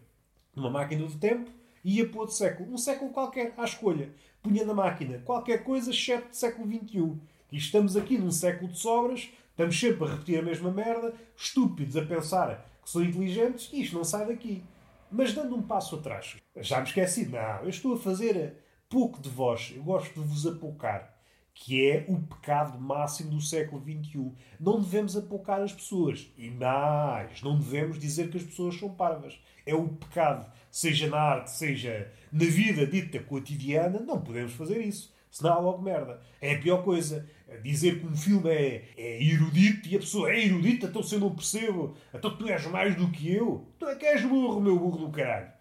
numa 0.55 0.69
máquina 0.69 1.03
do 1.03 1.17
tempo 1.17 1.49
e 1.83 1.97
ia 1.97 2.07
para 2.07 2.19
outro 2.19 2.35
século. 2.35 2.71
Um 2.71 2.77
século 2.77 3.09
qualquer, 3.09 3.55
à 3.57 3.63
escolha. 3.63 4.13
Punha 4.43 4.63
na 4.63 4.71
máquina 4.71 5.17
qualquer 5.25 5.63
coisa, 5.63 5.89
exceto 5.89 6.29
do 6.29 6.35
século 6.35 6.67
XXI. 6.71 7.17
E 7.51 7.57
estamos 7.57 7.97
aqui 7.97 8.19
num 8.19 8.29
século 8.29 8.71
de 8.71 8.77
sobras, 8.77 9.29
estamos 9.49 9.79
sempre 9.79 10.03
a 10.03 10.11
repetir 10.11 10.37
a 10.37 10.43
mesma 10.43 10.69
merda, 10.69 11.11
estúpidos 11.35 11.97
a 11.97 12.05
pensar 12.05 12.63
que 12.83 12.89
são 12.91 13.03
inteligentes 13.03 13.67
e 13.73 13.81
isto 13.81 13.95
não 13.95 14.03
sai 14.03 14.27
daqui. 14.27 14.63
Mas 15.11 15.33
dando 15.33 15.55
um 15.55 15.63
passo 15.63 15.95
atrás, 15.95 16.37
já 16.57 16.77
me 16.77 16.87
esqueci, 16.87 17.25
não, 17.25 17.63
eu 17.63 17.69
estou 17.69 17.95
a 17.95 17.97
fazer 17.97 18.57
pouco 18.87 19.19
de 19.19 19.29
vós, 19.29 19.73
eu 19.75 19.81
gosto 19.81 20.13
de 20.13 20.19
vos 20.19 20.45
apoucar 20.45 21.10
que 21.53 21.89
é 21.89 22.05
o 22.07 22.19
pecado 22.19 22.79
máximo 22.79 23.31
do 23.31 23.41
século 23.41 23.81
XXI. 23.81 24.31
Não 24.59 24.79
devemos 24.81 25.15
apoucar 25.15 25.61
as 25.61 25.73
pessoas. 25.73 26.31
E 26.37 26.49
mais, 26.49 27.41
não 27.41 27.57
devemos 27.57 27.99
dizer 27.99 28.29
que 28.29 28.37
as 28.37 28.43
pessoas 28.43 28.75
são 28.75 28.89
parvas. 28.89 29.39
É 29.65 29.75
o 29.75 29.87
pecado, 29.87 30.51
seja 30.69 31.07
na 31.07 31.19
arte, 31.19 31.51
seja 31.51 32.11
na 32.31 32.45
vida 32.45 32.87
dita 32.87 33.19
cotidiana, 33.19 33.99
não 33.99 34.21
podemos 34.21 34.53
fazer 34.53 34.81
isso. 34.81 35.13
Senão 35.29 35.53
há 35.53 35.59
logo 35.59 35.81
merda. 35.81 36.21
É 36.41 36.55
a 36.55 36.59
pior 36.59 36.83
coisa. 36.83 37.29
Dizer 37.63 37.99
que 37.99 38.07
um 38.07 38.15
filme 38.15 38.49
é, 38.49 38.89
é 38.97 39.23
erudito 39.23 39.87
e 39.87 39.95
a 39.95 39.99
pessoa 39.99 40.31
é 40.31 40.45
erudita, 40.45 40.87
então 40.87 41.03
se 41.03 41.15
eu 41.15 41.19
não 41.19 41.35
percebo, 41.35 41.95
então 42.13 42.35
tu 42.37 42.47
és 42.47 42.65
mais 42.67 42.95
do 42.95 43.09
que 43.09 43.31
eu. 43.31 43.67
Tu 43.77 43.85
é 43.87 43.95
que 43.95 44.05
és 44.05 44.23
burro, 44.23 44.61
meu 44.61 44.79
burro 44.79 45.05
do 45.05 45.11
caralho. 45.11 45.51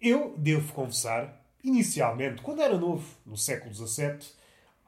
Eu 0.00 0.34
devo 0.36 0.72
confessar, 0.72 1.40
inicialmente, 1.62 2.42
quando 2.42 2.62
era 2.62 2.76
novo, 2.76 3.06
no 3.24 3.36
século 3.36 3.72
XVII, 3.72 4.18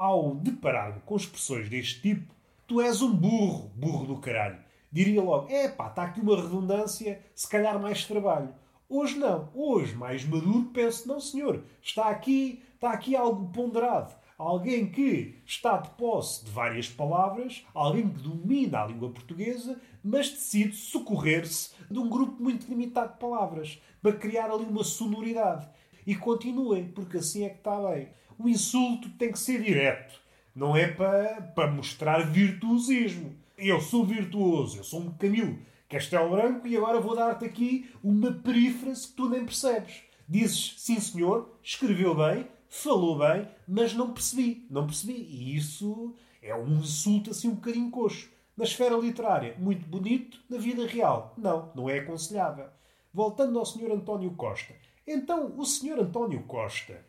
ao 0.04 0.34
deparar-me 0.34 1.00
com 1.00 1.16
expressões 1.16 1.70
deste 1.70 2.02
tipo, 2.02 2.34
tu 2.66 2.80
és 2.80 3.00
um 3.00 3.14
burro, 3.14 3.70
burro 3.74 4.06
do 4.06 4.18
caralho. 4.18 4.58
Diria 4.92 5.22
logo, 5.22 5.50
é 5.50 5.66
pá, 5.66 5.88
está 5.88 6.02
aqui 6.02 6.20
uma 6.20 6.36
redundância, 6.36 7.22
se 7.34 7.48
calhar 7.48 7.80
mais 7.80 8.04
trabalho. 8.04 8.54
Hoje 8.86 9.18
não. 9.18 9.48
Hoje, 9.54 9.94
mais 9.94 10.22
maduro, 10.24 10.70
penso, 10.74 11.08
não 11.08 11.18
senhor, 11.18 11.64
está 11.82 12.10
aqui, 12.10 12.62
está 12.74 12.90
aqui 12.90 13.16
algo 13.16 13.50
ponderado. 13.50 14.14
Alguém 14.36 14.90
que 14.90 15.40
está 15.46 15.78
de 15.78 15.88
posse 15.90 16.44
de 16.44 16.50
várias 16.50 16.88
palavras, 16.88 17.64
alguém 17.72 18.08
que 18.08 18.20
domina 18.20 18.82
a 18.82 18.86
língua 18.86 19.08
portuguesa, 19.08 19.80
mas 20.02 20.28
decide 20.28 20.76
socorrer-se 20.76 21.70
de 21.90 21.98
um 21.98 22.10
grupo 22.10 22.42
muito 22.42 22.68
limitado 22.68 23.14
de 23.14 23.20
palavras 23.20 23.80
para 24.02 24.12
criar 24.12 24.50
ali 24.50 24.64
uma 24.64 24.84
sonoridade. 24.84 25.66
E 26.06 26.14
continuem, 26.14 26.88
porque 26.88 27.16
assim 27.16 27.44
é 27.46 27.48
que 27.48 27.58
está 27.58 27.80
bem 27.88 28.08
o 28.38 28.48
insulto 28.48 29.08
tem 29.10 29.32
que 29.32 29.38
ser 29.38 29.62
direto. 29.62 30.20
Não 30.54 30.76
é 30.76 30.88
para, 30.88 31.42
para 31.54 31.70
mostrar 31.70 32.30
virtuosismo. 32.30 33.34
Eu 33.56 33.80
sou 33.80 34.04
virtuoso, 34.04 34.78
eu 34.78 34.84
sou 34.84 35.00
um 35.00 35.10
Camilo 35.12 35.58
Castelo 35.88 36.30
Branco 36.30 36.66
e 36.66 36.76
agora 36.76 37.00
vou 37.00 37.14
dar-te 37.14 37.44
aqui 37.44 37.90
uma 38.02 38.32
perífrase 38.32 39.08
que 39.08 39.14
tu 39.14 39.28
nem 39.28 39.44
percebes. 39.44 40.02
Dizes, 40.28 40.74
sim 40.78 40.98
senhor, 40.98 41.58
escreveu 41.62 42.14
bem, 42.14 42.48
falou 42.68 43.18
bem, 43.18 43.48
mas 43.68 43.94
não 43.94 44.12
percebi. 44.12 44.66
Não 44.70 44.86
percebi. 44.86 45.12
E 45.12 45.56
isso 45.56 46.14
é 46.42 46.54
um 46.54 46.78
insulto 46.78 47.30
assim 47.30 47.48
um 47.48 47.54
bocadinho 47.54 47.90
coxo. 47.90 48.30
Na 48.56 48.64
esfera 48.64 48.96
literária, 48.96 49.56
muito 49.58 49.86
bonito. 49.86 50.38
Na 50.48 50.58
vida 50.58 50.86
real, 50.86 51.34
não, 51.36 51.72
não 51.74 51.90
é 51.90 51.98
aconselhável. 51.98 52.66
Voltando 53.12 53.58
ao 53.58 53.66
Sr. 53.66 53.92
António 53.92 54.30
Costa. 54.32 54.74
Então, 55.06 55.54
o 55.56 55.64
Sr. 55.64 56.00
António 56.00 56.42
Costa 56.44 57.04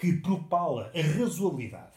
que 0.00 0.14
propala 0.14 0.90
a 0.94 1.02
razoabilidade. 1.02 1.92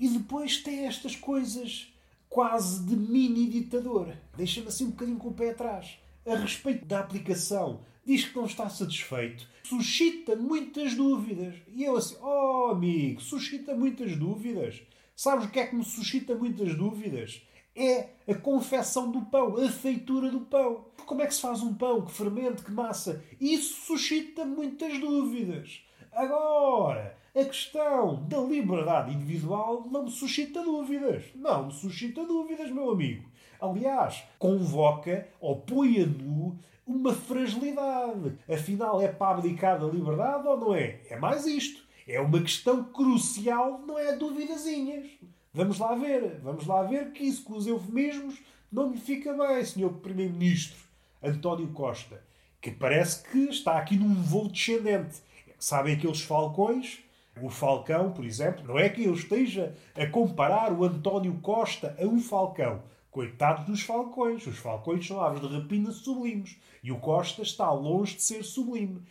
E 0.00 0.08
depois 0.08 0.58
tem 0.58 0.84
estas 0.84 1.14
coisas 1.14 1.94
quase 2.28 2.84
de 2.84 2.96
mini 2.96 3.46
ditador. 3.46 4.12
Deixa-me 4.36 4.66
assim 4.66 4.86
um 4.86 4.90
bocadinho 4.90 5.16
com 5.16 5.28
o 5.28 5.34
pé 5.34 5.50
atrás. 5.50 5.96
A 6.26 6.34
respeito 6.34 6.84
da 6.84 6.98
aplicação, 6.98 7.82
diz 8.04 8.24
que 8.24 8.34
não 8.34 8.46
está 8.46 8.68
satisfeito, 8.68 9.48
suscita 9.62 10.34
muitas 10.34 10.96
dúvidas. 10.96 11.54
E 11.68 11.84
eu 11.84 11.96
assim, 11.96 12.16
oh 12.20 12.70
amigo, 12.72 13.20
suscita 13.20 13.76
muitas 13.76 14.16
dúvidas. 14.16 14.82
Sabes 15.14 15.46
o 15.46 15.48
que 15.48 15.60
é 15.60 15.68
que 15.68 15.76
me 15.76 15.84
suscita 15.84 16.34
muitas 16.34 16.76
dúvidas? 16.76 17.40
É 17.76 18.08
a 18.28 18.34
confecção 18.34 19.08
do 19.08 19.20
pão, 19.20 19.56
a 19.56 19.70
feitura 19.70 20.32
do 20.32 20.40
pão. 20.40 20.84
Como 21.06 21.22
é 21.22 21.26
que 21.28 21.34
se 21.34 21.42
faz 21.42 21.62
um 21.62 21.74
pão? 21.74 22.04
Que 22.04 22.10
fermento? 22.10 22.64
Que 22.64 22.72
massa? 22.72 23.22
Isso 23.40 23.86
suscita 23.86 24.44
muitas 24.44 24.98
dúvidas. 24.98 25.80
Agora, 26.10 27.15
a 27.36 27.44
questão 27.44 28.24
da 28.26 28.38
liberdade 28.40 29.12
individual 29.12 29.86
não 29.90 30.04
me 30.04 30.10
suscita 30.10 30.62
dúvidas. 30.62 31.24
Não 31.34 31.66
me 31.66 31.72
suscita 31.72 32.24
dúvidas, 32.24 32.70
meu 32.70 32.90
amigo. 32.90 33.28
Aliás, 33.60 34.24
convoca 34.38 35.28
ou 35.38 35.60
põe 35.60 36.00
a 36.00 36.06
nu 36.06 36.58
uma 36.86 37.12
fragilidade. 37.12 38.38
Afinal, 38.48 39.02
é 39.02 39.08
para 39.08 39.36
abdicar 39.36 39.78
da 39.78 39.86
liberdade 39.86 40.48
ou 40.48 40.58
não 40.58 40.74
é? 40.74 41.00
É 41.10 41.18
mais 41.18 41.46
isto. 41.46 41.84
É 42.08 42.18
uma 42.20 42.40
questão 42.40 42.84
crucial, 42.84 43.82
não 43.86 43.98
é 43.98 44.16
duvidazinhas. 44.16 45.04
Vamos 45.52 45.78
lá 45.78 45.94
ver, 45.94 46.40
vamos 46.42 46.66
lá 46.66 46.84
ver 46.84 47.12
que 47.12 47.24
isso 47.24 47.44
com 47.44 47.54
os 47.54 47.66
eufemismos 47.66 48.38
não 48.72 48.90
me 48.90 48.96
fica 48.96 49.34
bem, 49.34 49.64
senhor 49.64 49.92
Primeiro-Ministro 49.94 50.78
António 51.22 51.68
Costa, 51.68 52.22
que 52.60 52.70
parece 52.70 53.22
que 53.28 53.50
está 53.50 53.76
aqui 53.78 53.96
num 53.96 54.14
voo 54.22 54.48
descendente. 54.48 55.16
Sabem 55.58 55.94
aqueles 55.94 56.20
falcões? 56.20 57.05
O 57.42 57.50
falcão, 57.50 58.12
por 58.12 58.24
exemplo, 58.24 58.64
não 58.66 58.78
é 58.78 58.88
que 58.88 59.04
eu 59.04 59.12
esteja 59.12 59.74
a 59.94 60.06
comparar 60.06 60.72
o 60.72 60.84
António 60.84 61.38
Costa 61.42 61.94
a 62.00 62.06
um 62.06 62.18
falcão. 62.18 62.82
Coitados 63.10 63.66
dos 63.66 63.82
falcões. 63.82 64.46
Os 64.46 64.56
falcões 64.56 65.06
são 65.06 65.20
aves 65.20 65.40
de 65.40 65.54
rapina 65.54 65.90
sublimes. 65.90 66.56
E 66.82 66.90
o 66.90 66.98
Costa 66.98 67.42
está 67.42 67.70
longe 67.70 68.16
de 68.16 68.22
ser 68.22 68.42
sublime 68.42 69.02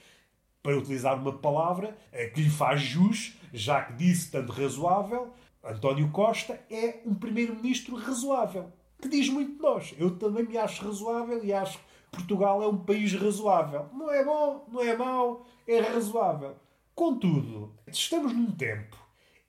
para 0.63 0.77
utilizar 0.77 1.19
uma 1.19 1.33
palavra 1.33 1.95
eh, 2.11 2.27
que 2.27 2.41
lhe 2.41 2.49
faz 2.49 2.81
jus, 2.81 3.37
já 3.53 3.83
que 3.83 3.93
disse 3.93 4.31
tanto 4.31 4.51
razoável, 4.51 5.31
António 5.63 6.09
Costa 6.09 6.59
é 6.71 7.01
um 7.05 7.13
primeiro-ministro 7.13 7.95
razoável. 7.95 8.71
Que 8.99 9.07
diz 9.07 9.29
muito 9.29 9.55
de 9.57 9.61
nós. 9.61 9.93
Eu 9.99 10.17
também 10.17 10.43
me 10.43 10.57
acho 10.57 10.83
razoável 10.83 11.43
e 11.43 11.53
acho 11.53 11.77
que 11.77 11.85
Portugal 12.11 12.63
é 12.63 12.67
um 12.67 12.77
país 12.77 13.13
razoável. 13.13 13.85
Não 13.93 14.11
é 14.11 14.23
bom, 14.23 14.65
não 14.71 14.81
é 14.81 14.97
mau, 14.97 15.45
é 15.67 15.79
razoável. 15.79 16.55
Contudo, 16.95 17.77
estamos 17.87 18.31
num 18.31 18.53
tempo 18.53 18.95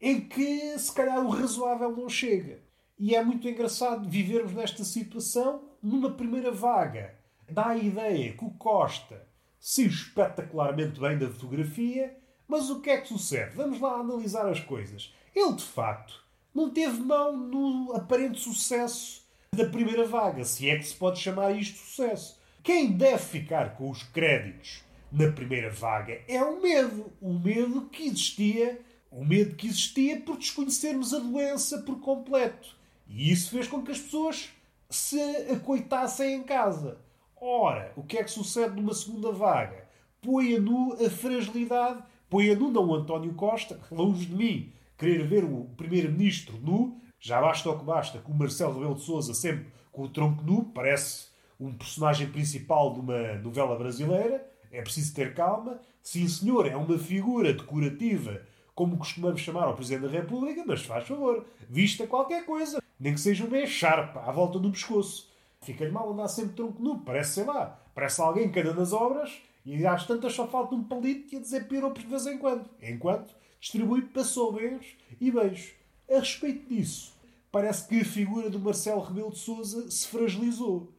em 0.01 0.21
que 0.21 0.77
se 0.81 0.93
calhar 0.93 1.25
o 1.25 1.29
razoável 1.29 1.97
não 1.97 2.09
chega. 2.09 2.61
E 2.99 3.15
é 3.15 3.23
muito 3.23 3.49
engraçado 3.49 4.11
vivermos 4.11 4.53
nesta 4.53 4.83
situação 4.83 5.63
numa 5.81 6.11
primeira 6.11 6.51
vaga. 6.51 7.15
Dá 7.49 7.69
a 7.69 7.77
ideia 7.77 8.33
que 8.33 8.45
o 8.45 8.51
Costa 8.51 9.29
se 9.61 9.87
espetacularmente 9.87 10.99
bem 10.99 11.17
da 11.17 11.31
fotografia, 11.31 12.19
mas 12.49 12.69
o 12.69 12.81
que 12.81 12.91
é 12.91 13.01
que 13.01 13.07
sucede? 13.07 13.55
Vamos 13.55 13.81
lá 13.81 13.93
analisar 13.93 14.49
as 14.49 14.59
coisas. 14.59 15.15
Ele, 15.33 15.53
de 15.53 15.65
facto, 15.65 16.25
não 16.53 16.71
teve 16.71 17.01
mão 17.01 17.37
no 17.37 17.93
aparente 17.93 18.41
sucesso 18.41 19.25
da 19.55 19.67
primeira 19.67 20.05
vaga, 20.05 20.45
se 20.45 20.69
é 20.69 20.77
que 20.77 20.85
se 20.85 20.97
pode 20.97 21.21
chamar 21.21 21.53
isto 21.53 21.79
sucesso. 21.79 22.41
Quem 22.65 22.91
deve 22.91 23.23
ficar 23.23 23.77
com 23.77 23.89
os 23.89 24.03
créditos 24.03 24.85
na 25.11 25.31
primeira 25.31 25.71
vaga 25.71 26.21
é 26.29 26.43
o 26.43 26.61
medo. 26.61 27.13
O 27.21 27.33
medo 27.33 27.83
que 27.83 28.07
existia, 28.07 28.81
o 29.11 29.25
medo 29.25 29.55
que 29.55 29.67
existia 29.67 30.21
por 30.21 30.37
desconhecermos 30.37 31.15
a 31.15 31.19
doença 31.19 31.83
por 31.83 32.01
completo. 32.01 32.77
E 33.09 33.31
isso 33.31 33.51
fez 33.51 33.69
com 33.69 33.83
que 33.83 33.93
as 33.93 34.01
pessoas 34.01 34.51
se 34.91 35.21
acoitassem 35.51 36.35
em 36.35 36.43
casa. 36.43 36.99
Ora, 37.41 37.93
o 37.97 38.03
que 38.03 38.19
é 38.19 38.25
que 38.25 38.31
sucede 38.31 38.77
numa 38.77 38.95
segunda 38.95 39.31
vaga? 39.31 39.87
Põe 40.23 40.57
a 40.57 40.61
nu 40.61 40.95
a 40.95 41.11
fragilidade, 41.11 42.03
põe 42.29 42.51
a 42.51 42.57
nu 42.57 42.71
não 42.71 42.95
António 42.95 43.35
Costa, 43.35 43.79
longe 43.91 44.27
de 44.27 44.35
mim, 44.35 44.73
querer 44.97 45.27
ver 45.27 45.45
o 45.45 45.67
Primeiro-Ministro 45.77 46.59
nu, 46.59 47.01
já 47.21 47.41
basta 47.41 47.71
o 47.71 47.79
que 47.79 47.85
basta, 47.85 48.19
com 48.19 48.33
o 48.33 48.37
Marcelo 48.37 48.75
Rebelo 48.75 48.95
de 48.95 49.03
Sousa 49.03 49.35
sempre 49.35 49.67
com 49.93 50.03
o 50.03 50.09
tronco 50.09 50.43
nu, 50.43 50.65
parece 50.65 51.29
um 51.59 51.73
personagem 51.73 52.29
principal 52.29 52.93
de 52.93 53.01
uma 53.01 53.35
novela 53.37 53.77
brasileira, 53.77 54.47
é 54.77 54.83
preciso 54.83 55.15
ter 55.15 55.35
calma. 55.35 55.81
Sim, 56.03 56.29
senhor, 56.29 56.67
é 56.67 56.77
uma 56.77 56.99
figura 56.99 57.53
decorativa, 57.53 58.43
como 58.75 58.99
costumamos 58.99 59.41
chamar 59.41 59.65
ao 59.65 59.75
Presidente 59.75 60.03
da 60.03 60.21
República, 60.21 60.63
mas 60.67 60.83
faz 60.83 61.09
favor, 61.09 61.47
vista 61.69 62.07
qualquer 62.07 62.45
coisa, 62.45 62.83
nem 63.01 63.15
que 63.15 63.21
seja 63.21 63.45
uma 63.45 63.57
echarpa 63.57 64.21
à 64.21 64.31
volta 64.31 64.59
do 64.59 64.71
pescoço. 64.71 65.33
Fica-lhe 65.63 65.91
mal 65.91 66.13
andar 66.13 66.29
sempre 66.29 66.55
tronco 66.55 66.83
nu. 66.83 66.99
Parece, 66.99 67.35
sei 67.35 67.45
lá, 67.45 67.83
parece 67.95 68.21
alguém 68.21 68.53
que 68.53 68.61
anda 68.61 68.75
nas 68.75 68.93
obras 68.93 69.41
e 69.65 69.85
às 69.87 70.07
tantas 70.07 70.35
só 70.35 70.47
falta 70.47 70.75
um 70.75 70.85
palito 70.85 71.35
e 71.35 71.39
a 71.39 71.41
dizer 71.41 71.67
piropos 71.67 72.03
de 72.03 72.09
vez 72.11 72.27
em 72.27 72.39
quando. 72.39 72.69
Enquanto 72.83 73.35
distribui 73.59 74.03
passobeiros 74.03 74.87
e 75.21 75.31
beijos. 75.31 75.73
A 76.09 76.19
respeito 76.19 76.69
disso, 76.69 77.15
parece 77.51 77.89
que 77.89 78.01
a 78.01 78.05
figura 78.05 78.51
do 78.51 78.61
Marcelo 78.61 79.01
Rebelo 79.01 79.33
de 79.33 79.39
Sousa 79.39 79.91
se 79.91 80.07
fragilizou. 80.07 80.93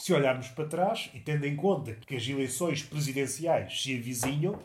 Se 0.00 0.14
olharmos 0.14 0.48
para 0.48 0.64
trás, 0.64 1.10
e 1.12 1.20
tendo 1.20 1.44
em 1.44 1.54
conta 1.54 1.92
que 1.92 2.16
as 2.16 2.26
eleições 2.26 2.82
presidenciais 2.82 3.82
se 3.82 3.94
avizinham, 3.94 4.58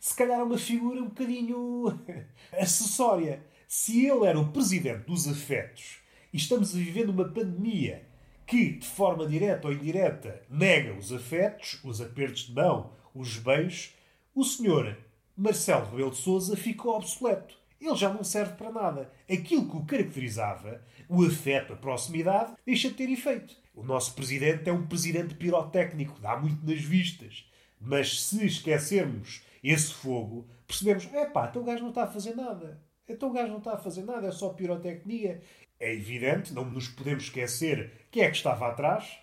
se 0.00 0.16
calhar 0.16 0.40
é 0.40 0.42
uma 0.42 0.56
figura 0.56 1.02
um 1.02 1.08
bocadinho 1.08 2.00
acessória. 2.58 3.44
Se 3.68 4.06
ele 4.06 4.24
era 4.24 4.40
o 4.40 4.50
presidente 4.50 5.04
dos 5.04 5.28
afetos 5.28 5.98
e 6.32 6.38
estamos 6.38 6.74
a 6.74 6.78
viver 6.78 7.06
numa 7.06 7.28
pandemia 7.28 8.02
que, 8.46 8.78
de 8.78 8.86
forma 8.86 9.26
direta 9.26 9.68
ou 9.68 9.74
indireta, 9.74 10.42
nega 10.48 10.94
os 10.94 11.12
afetos, 11.12 11.78
os 11.84 12.00
apertos 12.00 12.46
de 12.46 12.54
mão, 12.54 12.94
os 13.14 13.36
beijos, 13.36 13.92
o 14.34 14.42
senhor 14.42 14.96
Marcelo 15.36 15.90
Rebelo 15.90 16.12
de 16.12 16.16
Sousa 16.16 16.56
ficou 16.56 16.96
obsoleto. 16.96 17.58
Ele 17.78 17.94
já 17.94 18.10
não 18.10 18.24
serve 18.24 18.54
para 18.54 18.72
nada. 18.72 19.12
Aquilo 19.30 19.68
que 19.68 19.76
o 19.76 19.84
caracterizava, 19.84 20.82
o 21.10 21.22
afeto, 21.24 21.74
a 21.74 21.76
proximidade, 21.76 22.54
deixa 22.64 22.88
de 22.88 22.94
ter 22.94 23.10
efeito. 23.10 23.54
O 23.78 23.84
nosso 23.84 24.12
presidente 24.14 24.68
é 24.68 24.72
um 24.72 24.88
presidente 24.88 25.36
pirotécnico, 25.36 26.18
dá 26.20 26.36
muito 26.36 26.66
nas 26.66 26.80
vistas. 26.80 27.48
Mas 27.80 28.24
se 28.24 28.44
esquecermos 28.44 29.40
esse 29.62 29.94
fogo, 29.94 30.48
percebemos: 30.66 31.08
é 31.14 31.24
pá, 31.26 31.46
então 31.48 31.62
o 31.62 31.64
gajo 31.64 31.82
não 31.82 31.90
está 31.90 32.02
a 32.02 32.08
fazer 32.08 32.34
nada. 32.34 32.82
Então 33.08 33.30
o 33.30 33.32
gajo 33.32 33.52
não 33.52 33.58
está 33.58 33.74
a 33.74 33.78
fazer 33.78 34.02
nada, 34.02 34.26
é 34.26 34.32
só 34.32 34.48
pirotecnia. 34.48 35.40
É 35.78 35.94
evidente, 35.94 36.52
não 36.52 36.64
nos 36.64 36.88
podemos 36.88 37.24
esquecer 37.24 38.08
quem 38.10 38.24
é 38.24 38.30
que 38.30 38.36
estava 38.36 38.66
atrás. 38.66 39.16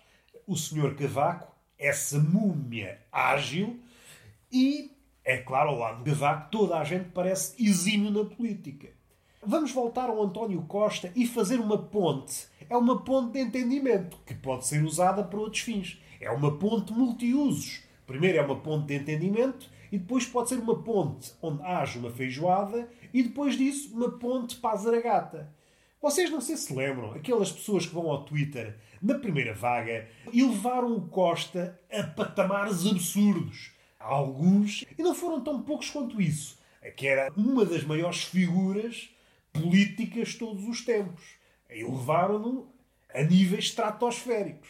O 0.46 0.56
senhor 0.56 0.96
Cavaco, 0.96 1.54
essa 1.78 2.18
múmia 2.18 2.98
ágil. 3.12 3.78
E, 4.50 4.90
é 5.22 5.36
claro, 5.36 5.68
ao 5.68 5.78
lado 5.78 6.02
do 6.02 6.10
Cavaco, 6.10 6.50
toda 6.50 6.78
a 6.78 6.84
gente 6.84 7.10
parece 7.10 7.62
exímio 7.62 8.10
na 8.10 8.24
política. 8.24 8.88
Vamos 9.44 9.70
voltar 9.70 10.08
ao 10.08 10.22
António 10.22 10.62
Costa 10.62 11.12
e 11.14 11.26
fazer 11.26 11.60
uma 11.60 11.76
ponte. 11.76 12.48
É 12.68 12.76
uma 12.76 13.02
ponte 13.02 13.32
de 13.32 13.40
entendimento 13.40 14.18
que 14.26 14.34
pode 14.34 14.66
ser 14.66 14.82
usada 14.82 15.22
para 15.22 15.38
outros 15.38 15.62
fins. 15.62 16.00
É 16.20 16.30
uma 16.30 16.58
ponte 16.58 16.92
multiusos. 16.92 17.82
Primeiro 18.06 18.38
é 18.38 18.42
uma 18.42 18.60
ponte 18.60 18.86
de 18.86 18.94
entendimento 18.94 19.70
e 19.92 19.98
depois 19.98 20.26
pode 20.26 20.48
ser 20.48 20.58
uma 20.58 20.82
ponte 20.82 21.32
onde 21.40 21.62
haja 21.62 21.98
uma 21.98 22.10
feijoada 22.10 22.88
e 23.12 23.22
depois 23.22 23.56
disso 23.56 23.94
uma 23.94 24.10
ponte 24.10 24.56
para 24.56 24.74
a 24.74 24.76
zaragata. 24.76 25.54
Vocês 26.00 26.30
não 26.30 26.40
sei 26.40 26.56
se 26.56 26.74
lembram, 26.74 27.12
aquelas 27.12 27.50
pessoas 27.50 27.86
que 27.86 27.94
vão 27.94 28.10
ao 28.10 28.24
Twitter 28.24 28.76
na 29.00 29.18
primeira 29.18 29.54
vaga 29.54 30.08
e 30.32 30.42
levaram 30.42 30.96
o 30.96 31.08
Costa 31.08 31.80
a 31.90 32.02
patamares 32.02 32.86
absurdos. 32.86 33.72
Alguns, 33.98 34.84
e 34.96 35.02
não 35.02 35.14
foram 35.14 35.40
tão 35.42 35.62
poucos 35.62 35.90
quanto 35.90 36.20
isso, 36.20 36.58
que 36.96 37.06
era 37.06 37.32
uma 37.36 37.64
das 37.64 37.82
maiores 37.82 38.22
figuras 38.22 39.10
políticas 39.52 40.28
de 40.28 40.38
todos 40.38 40.64
os 40.68 40.84
tempos. 40.84 41.35
E 41.70 41.82
levaram-no 41.82 42.68
a 43.12 43.22
níveis 43.22 43.64
estratosféricos. 43.64 44.68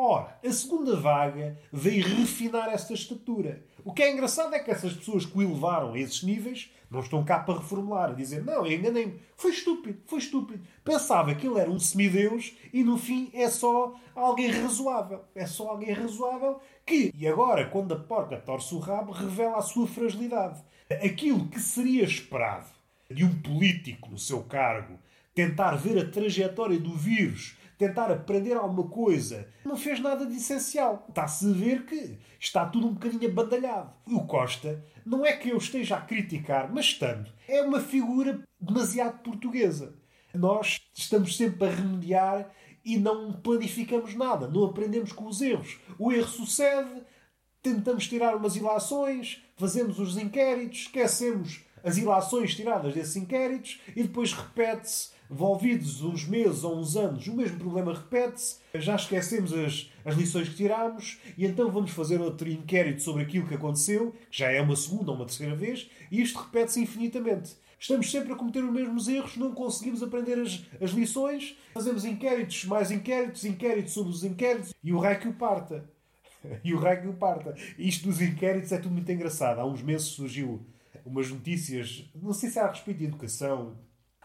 Ora, 0.00 0.38
a 0.44 0.52
segunda 0.52 0.94
vaga 0.94 1.58
veio 1.72 2.06
refinar 2.06 2.68
esta 2.72 2.94
estatura. 2.94 3.64
O 3.84 3.92
que 3.92 4.02
é 4.02 4.12
engraçado 4.12 4.54
é 4.54 4.60
que 4.60 4.70
essas 4.70 4.92
pessoas 4.92 5.26
que 5.26 5.36
o 5.36 5.42
elevaram 5.42 5.92
a 5.92 5.98
esses 5.98 6.22
níveis 6.22 6.70
não 6.88 7.00
estão 7.00 7.24
cá 7.24 7.40
para 7.40 7.58
reformular, 7.58 8.14
dizer 8.14 8.44
não, 8.44 8.64
enganei-me. 8.64 9.20
Foi 9.36 9.50
estúpido, 9.50 10.00
foi 10.06 10.20
estúpido. 10.20 10.64
Pensava 10.84 11.34
que 11.34 11.48
ele 11.48 11.58
era 11.58 11.68
um 11.68 11.80
semideus 11.80 12.56
e 12.72 12.84
no 12.84 12.96
fim 12.96 13.28
é 13.34 13.50
só 13.50 13.92
alguém 14.14 14.48
razoável. 14.50 15.24
É 15.34 15.46
só 15.46 15.70
alguém 15.70 15.92
razoável 15.92 16.60
que, 16.86 17.12
e 17.12 17.26
agora, 17.26 17.68
quando 17.68 17.92
a 17.92 17.98
porca 17.98 18.36
torce 18.36 18.74
o 18.76 18.78
rabo, 18.78 19.10
revela 19.10 19.58
a 19.58 19.62
sua 19.62 19.88
fragilidade. 19.88 20.62
Aquilo 21.04 21.48
que 21.48 21.58
seria 21.58 22.04
esperado 22.04 22.68
de 23.10 23.24
um 23.24 23.42
político 23.42 24.08
no 24.10 24.18
seu 24.18 24.44
cargo 24.44 24.96
tentar 25.38 25.76
ver 25.76 25.96
a 25.96 26.10
trajetória 26.10 26.80
do 26.80 26.92
vírus 26.96 27.56
tentar 27.78 28.10
aprender 28.10 28.54
alguma 28.54 28.90
coisa. 28.90 29.46
Não 29.64 29.76
fez 29.76 30.00
nada 30.00 30.26
de 30.26 30.36
essencial. 30.36 31.06
Está-se 31.08 31.48
a 31.48 31.52
ver 31.52 31.86
que 31.86 32.18
está 32.40 32.66
tudo 32.66 32.88
um 32.88 32.94
bocadinho 32.94 33.30
abandalhado. 33.30 33.92
O 34.04 34.26
Costa, 34.26 34.84
não 35.06 35.24
é 35.24 35.36
que 35.36 35.50
eu 35.50 35.56
esteja 35.56 35.94
a 35.94 36.00
criticar, 36.00 36.72
mas 36.74 36.86
estando, 36.86 37.30
é 37.46 37.62
uma 37.62 37.78
figura 37.78 38.42
demasiado 38.60 39.22
portuguesa. 39.22 39.94
Nós 40.34 40.80
estamos 40.92 41.36
sempre 41.36 41.68
a 41.68 41.70
remediar 41.70 42.50
e 42.84 42.98
não 42.98 43.32
planificamos 43.34 44.16
nada, 44.16 44.48
não 44.48 44.64
aprendemos 44.64 45.12
com 45.12 45.28
os 45.28 45.40
erros. 45.40 45.78
O 46.00 46.10
erro 46.10 46.26
sucede, 46.26 46.90
tentamos 47.62 48.08
tirar 48.08 48.34
umas 48.34 48.56
ilações, 48.56 49.40
fazemos 49.56 50.00
os 50.00 50.16
inquéritos, 50.16 50.80
esquecemos 50.80 51.60
as 51.84 51.96
ilações 51.96 52.56
tiradas 52.56 52.92
desses 52.92 53.14
inquéritos 53.14 53.80
e 53.94 54.02
depois 54.02 54.32
repete-se 54.32 55.16
Volvidos 55.30 56.00
uns 56.00 56.26
meses 56.26 56.64
ou 56.64 56.78
uns 56.78 56.96
anos, 56.96 57.26
o 57.26 57.34
mesmo 57.34 57.58
problema 57.58 57.92
repete-se, 57.92 58.56
já 58.76 58.96
esquecemos 58.96 59.52
as, 59.52 59.90
as 60.02 60.14
lições 60.14 60.48
que 60.48 60.54
tirámos 60.54 61.18
e 61.36 61.44
então 61.44 61.70
vamos 61.70 61.90
fazer 61.90 62.18
outro 62.18 62.48
inquérito 62.48 63.02
sobre 63.02 63.24
aquilo 63.24 63.46
que 63.46 63.54
aconteceu, 63.54 64.14
que 64.30 64.38
já 64.38 64.50
é 64.50 64.60
uma 64.62 64.74
segunda 64.74 65.10
ou 65.10 65.16
uma 65.16 65.26
terceira 65.26 65.54
vez, 65.54 65.90
e 66.10 66.22
isto 66.22 66.38
repete-se 66.38 66.80
infinitamente. 66.80 67.56
Estamos 67.78 68.10
sempre 68.10 68.32
a 68.32 68.36
cometer 68.36 68.64
os 68.64 68.72
mesmos 68.72 69.06
erros, 69.06 69.36
não 69.36 69.52
conseguimos 69.52 70.02
aprender 70.02 70.38
as, 70.40 70.64
as 70.80 70.90
lições, 70.90 71.56
fazemos 71.74 72.04
inquéritos, 72.06 72.64
mais 72.64 72.90
inquéritos, 72.90 73.44
inquéritos 73.44 73.92
sobre 73.92 74.10
os 74.10 74.24
inquéritos 74.24 74.72
e 74.82 74.92
o 74.92 74.98
raio 74.98 75.20
que 75.20 75.28
o 75.28 75.34
parta. 75.34 75.88
E 76.62 76.72
o 76.72 76.78
raio 76.78 77.02
que 77.02 77.08
o 77.08 77.14
parta. 77.14 77.54
Isto 77.76 78.06
dos 78.06 78.20
inquéritos 78.20 78.70
é 78.70 78.78
tudo 78.78 78.92
muito 78.92 79.10
engraçado. 79.10 79.58
Há 79.58 79.66
uns 79.66 79.82
meses 79.82 80.06
surgiu 80.06 80.64
umas 81.04 81.28
notícias, 81.28 82.08
não 82.14 82.32
sei 82.32 82.48
se 82.48 82.58
era 82.58 82.68
a 82.68 82.70
respeito 82.70 82.98
de 82.98 83.06
educação. 83.06 83.76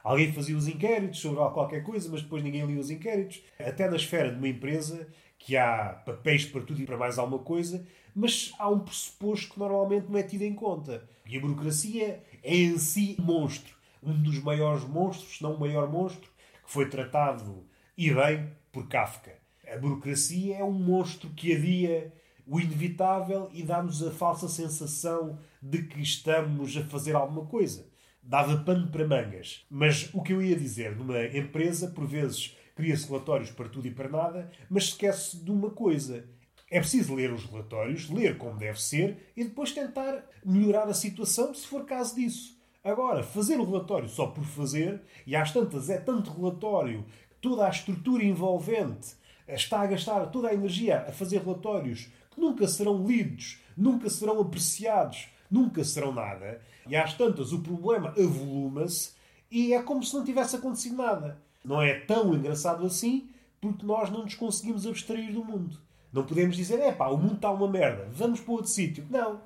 Alguém 0.03 0.33
fazia 0.33 0.57
os 0.57 0.67
inquéritos 0.67 1.22
sobre 1.22 1.39
qualquer 1.51 1.81
coisa, 1.81 2.10
mas 2.12 2.22
depois 2.22 2.43
ninguém 2.43 2.65
lia 2.65 2.79
os 2.79 2.91
inquéritos. 2.91 3.41
Até 3.57 3.89
na 3.89 3.95
esfera 3.95 4.29
de 4.29 4.38
uma 4.38 4.50
empresa, 4.50 5.07
que 5.39 5.55
há 5.55 6.01
papéis 6.05 6.45
para 6.45 6.62
tudo 6.62 6.81
e 6.81 6.86
para 6.86 6.98
mais 6.98 7.17
alguma 7.17 7.39
coisa, 7.39 7.86
mas 8.13 8.53
há 8.60 8.69
um 8.69 8.79
pressuposto 8.79 9.53
que 9.53 9.60
normalmente 9.60 10.10
não 10.10 10.19
é 10.19 10.24
tido 10.24 10.41
em 10.43 10.53
conta. 10.53 11.07
E 11.25 11.38
a 11.38 11.39
burocracia 11.39 12.22
é 12.43 12.55
em 12.55 12.77
si 12.77 13.15
um 13.19 13.24
monstro. 13.24 13.75
Um 14.01 14.22
dos 14.22 14.43
maiores 14.43 14.83
monstros, 14.83 15.38
se 15.38 15.43
não 15.43 15.55
o 15.55 15.60
maior 15.60 15.89
monstro, 15.89 16.29
que 16.65 16.72
foi 16.72 16.89
tratado 16.89 17.65
e 17.98 18.13
bem 18.13 18.51
por 18.72 18.88
Kafka. 18.88 19.38
A 19.72 19.77
burocracia 19.77 20.57
é 20.57 20.63
um 20.63 20.72
monstro 20.72 21.29
que 21.29 21.55
adia 21.55 22.13
o 22.45 22.60
inevitável 22.60 23.50
e 23.53 23.63
dá-nos 23.63 24.03
a 24.03 24.12
falsa 24.12 24.50
sensação 24.50 25.39
de 25.62 25.83
que 25.83 26.01
estamos 26.01 26.75
a 26.75 26.83
fazer 26.83 27.15
alguma 27.15 27.45
coisa. 27.45 27.86
Dava 28.24 28.58
pano 28.63 28.88
para 28.88 29.08
mangas. 29.08 29.65
Mas 29.70 30.10
o 30.13 30.24
que 30.24 30.34
eu 30.34 30.42
ia 30.42 30.56
dizer, 30.56 30.96
numa 30.96 31.25
empresa, 31.25 31.89
por 31.89 32.08
vezes 32.08 32.58
cria-se 32.75 33.08
relatórios 33.08 33.51
para 33.51 33.70
tudo 33.70 33.88
e 33.88 33.92
para 33.92 34.10
nada, 34.10 34.50
mas 34.70 34.86
esquece 34.86 35.38
de 35.38 35.51
uma 35.51 35.70
coisa. 35.70 36.25
É 36.72 36.80
preciso 36.80 37.13
ler 37.13 37.32
os 37.32 37.46
relatórios, 37.46 38.10
ler 38.10 38.38
como 38.38 38.58
deve 38.58 38.82
ser 38.82 39.32
e 39.38 39.44
depois 39.44 39.72
tentar 39.74 40.25
melhorar 40.44 40.88
a 40.88 40.94
situação 40.94 41.53
se 41.53 41.68
for 41.68 41.86
caso 41.86 42.15
disso. 42.15 42.58
Agora, 42.84 43.24
fazer 43.24 43.60
o 43.60 43.65
relatório 43.65 44.10
só 44.10 44.27
por 44.27 44.44
fazer, 44.44 45.01
e 45.25 45.36
às 45.36 45.51
tantas 45.51 45.89
é 45.89 45.98
tanto 45.98 46.32
relatório, 46.32 47.06
toda 47.39 47.65
a 47.65 47.70
estrutura 47.70 48.24
envolvente 48.24 49.15
está 49.48 49.82
a 49.82 49.88
gastar 49.88 50.25
toda 50.27 50.50
a 50.50 50.53
energia 50.53 51.06
a 51.08 51.12
fazer 51.12 51.42
relatórios 51.42 52.10
que 52.32 52.42
nunca 52.42 52.68
serão 52.68 53.06
lidos, 53.06 53.60
nunca 53.77 54.10
serão 54.10 54.42
apreciados, 54.42 55.27
nunca 55.53 55.83
serão 55.83 56.12
nada, 56.12 56.60
e 56.88 56.95
às 56.95 57.13
tantas 57.13 57.53
o 57.53 57.60
problema 57.60 58.10
avoluma-se 58.10 59.12
e 59.51 59.72
é 59.72 59.81
como 59.83 60.03
se 60.03 60.15
não 60.15 60.25
tivesse 60.25 60.55
acontecido 60.55 60.98
nada. 60.98 61.39
Não 61.63 61.79
é 61.79 61.93
tão 62.00 62.33
engraçado 62.33 62.83
assim 62.86 63.29
porque 63.62 63.86
nós 63.86 64.10
não 64.10 64.24
nos 64.24 64.33
conseguimos 64.33 64.88
abstrair 64.88 65.31
do 65.31 65.45
mundo. 65.45 65.79
Não 66.12 66.25
podemos 66.25 66.55
dizer, 66.55 66.79
é 66.79 66.91
pá, 66.91 67.07
o 67.07 67.17
mundo 67.17 67.36
está 67.36 67.51
uma 67.51 67.67
merda, 67.67 68.10
vamos 68.12 68.41
para 68.41 68.51
outro 68.51 68.69
sítio. 68.69 69.05
Não. 69.10 69.39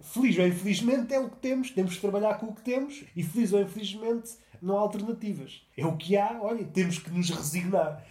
Feliz 0.00 0.38
ou 0.38 0.46
infelizmente 0.46 1.14
é 1.14 1.18
o 1.18 1.30
que 1.30 1.36
temos, 1.36 1.70
temos 1.70 1.94
que 1.94 2.00
trabalhar 2.00 2.34
com 2.34 2.46
o 2.46 2.54
que 2.54 2.60
temos 2.60 3.02
e 3.16 3.22
feliz 3.22 3.52
ou 3.52 3.62
infelizmente 3.62 4.32
não 4.60 4.76
há 4.76 4.80
alternativas. 4.80 5.62
É 5.76 5.86
o 5.86 5.96
que 5.96 6.14
há, 6.16 6.38
olha, 6.42 6.64
temos 6.64 6.98
que 6.98 7.10
nos 7.10 7.30
resignar. 7.30 8.04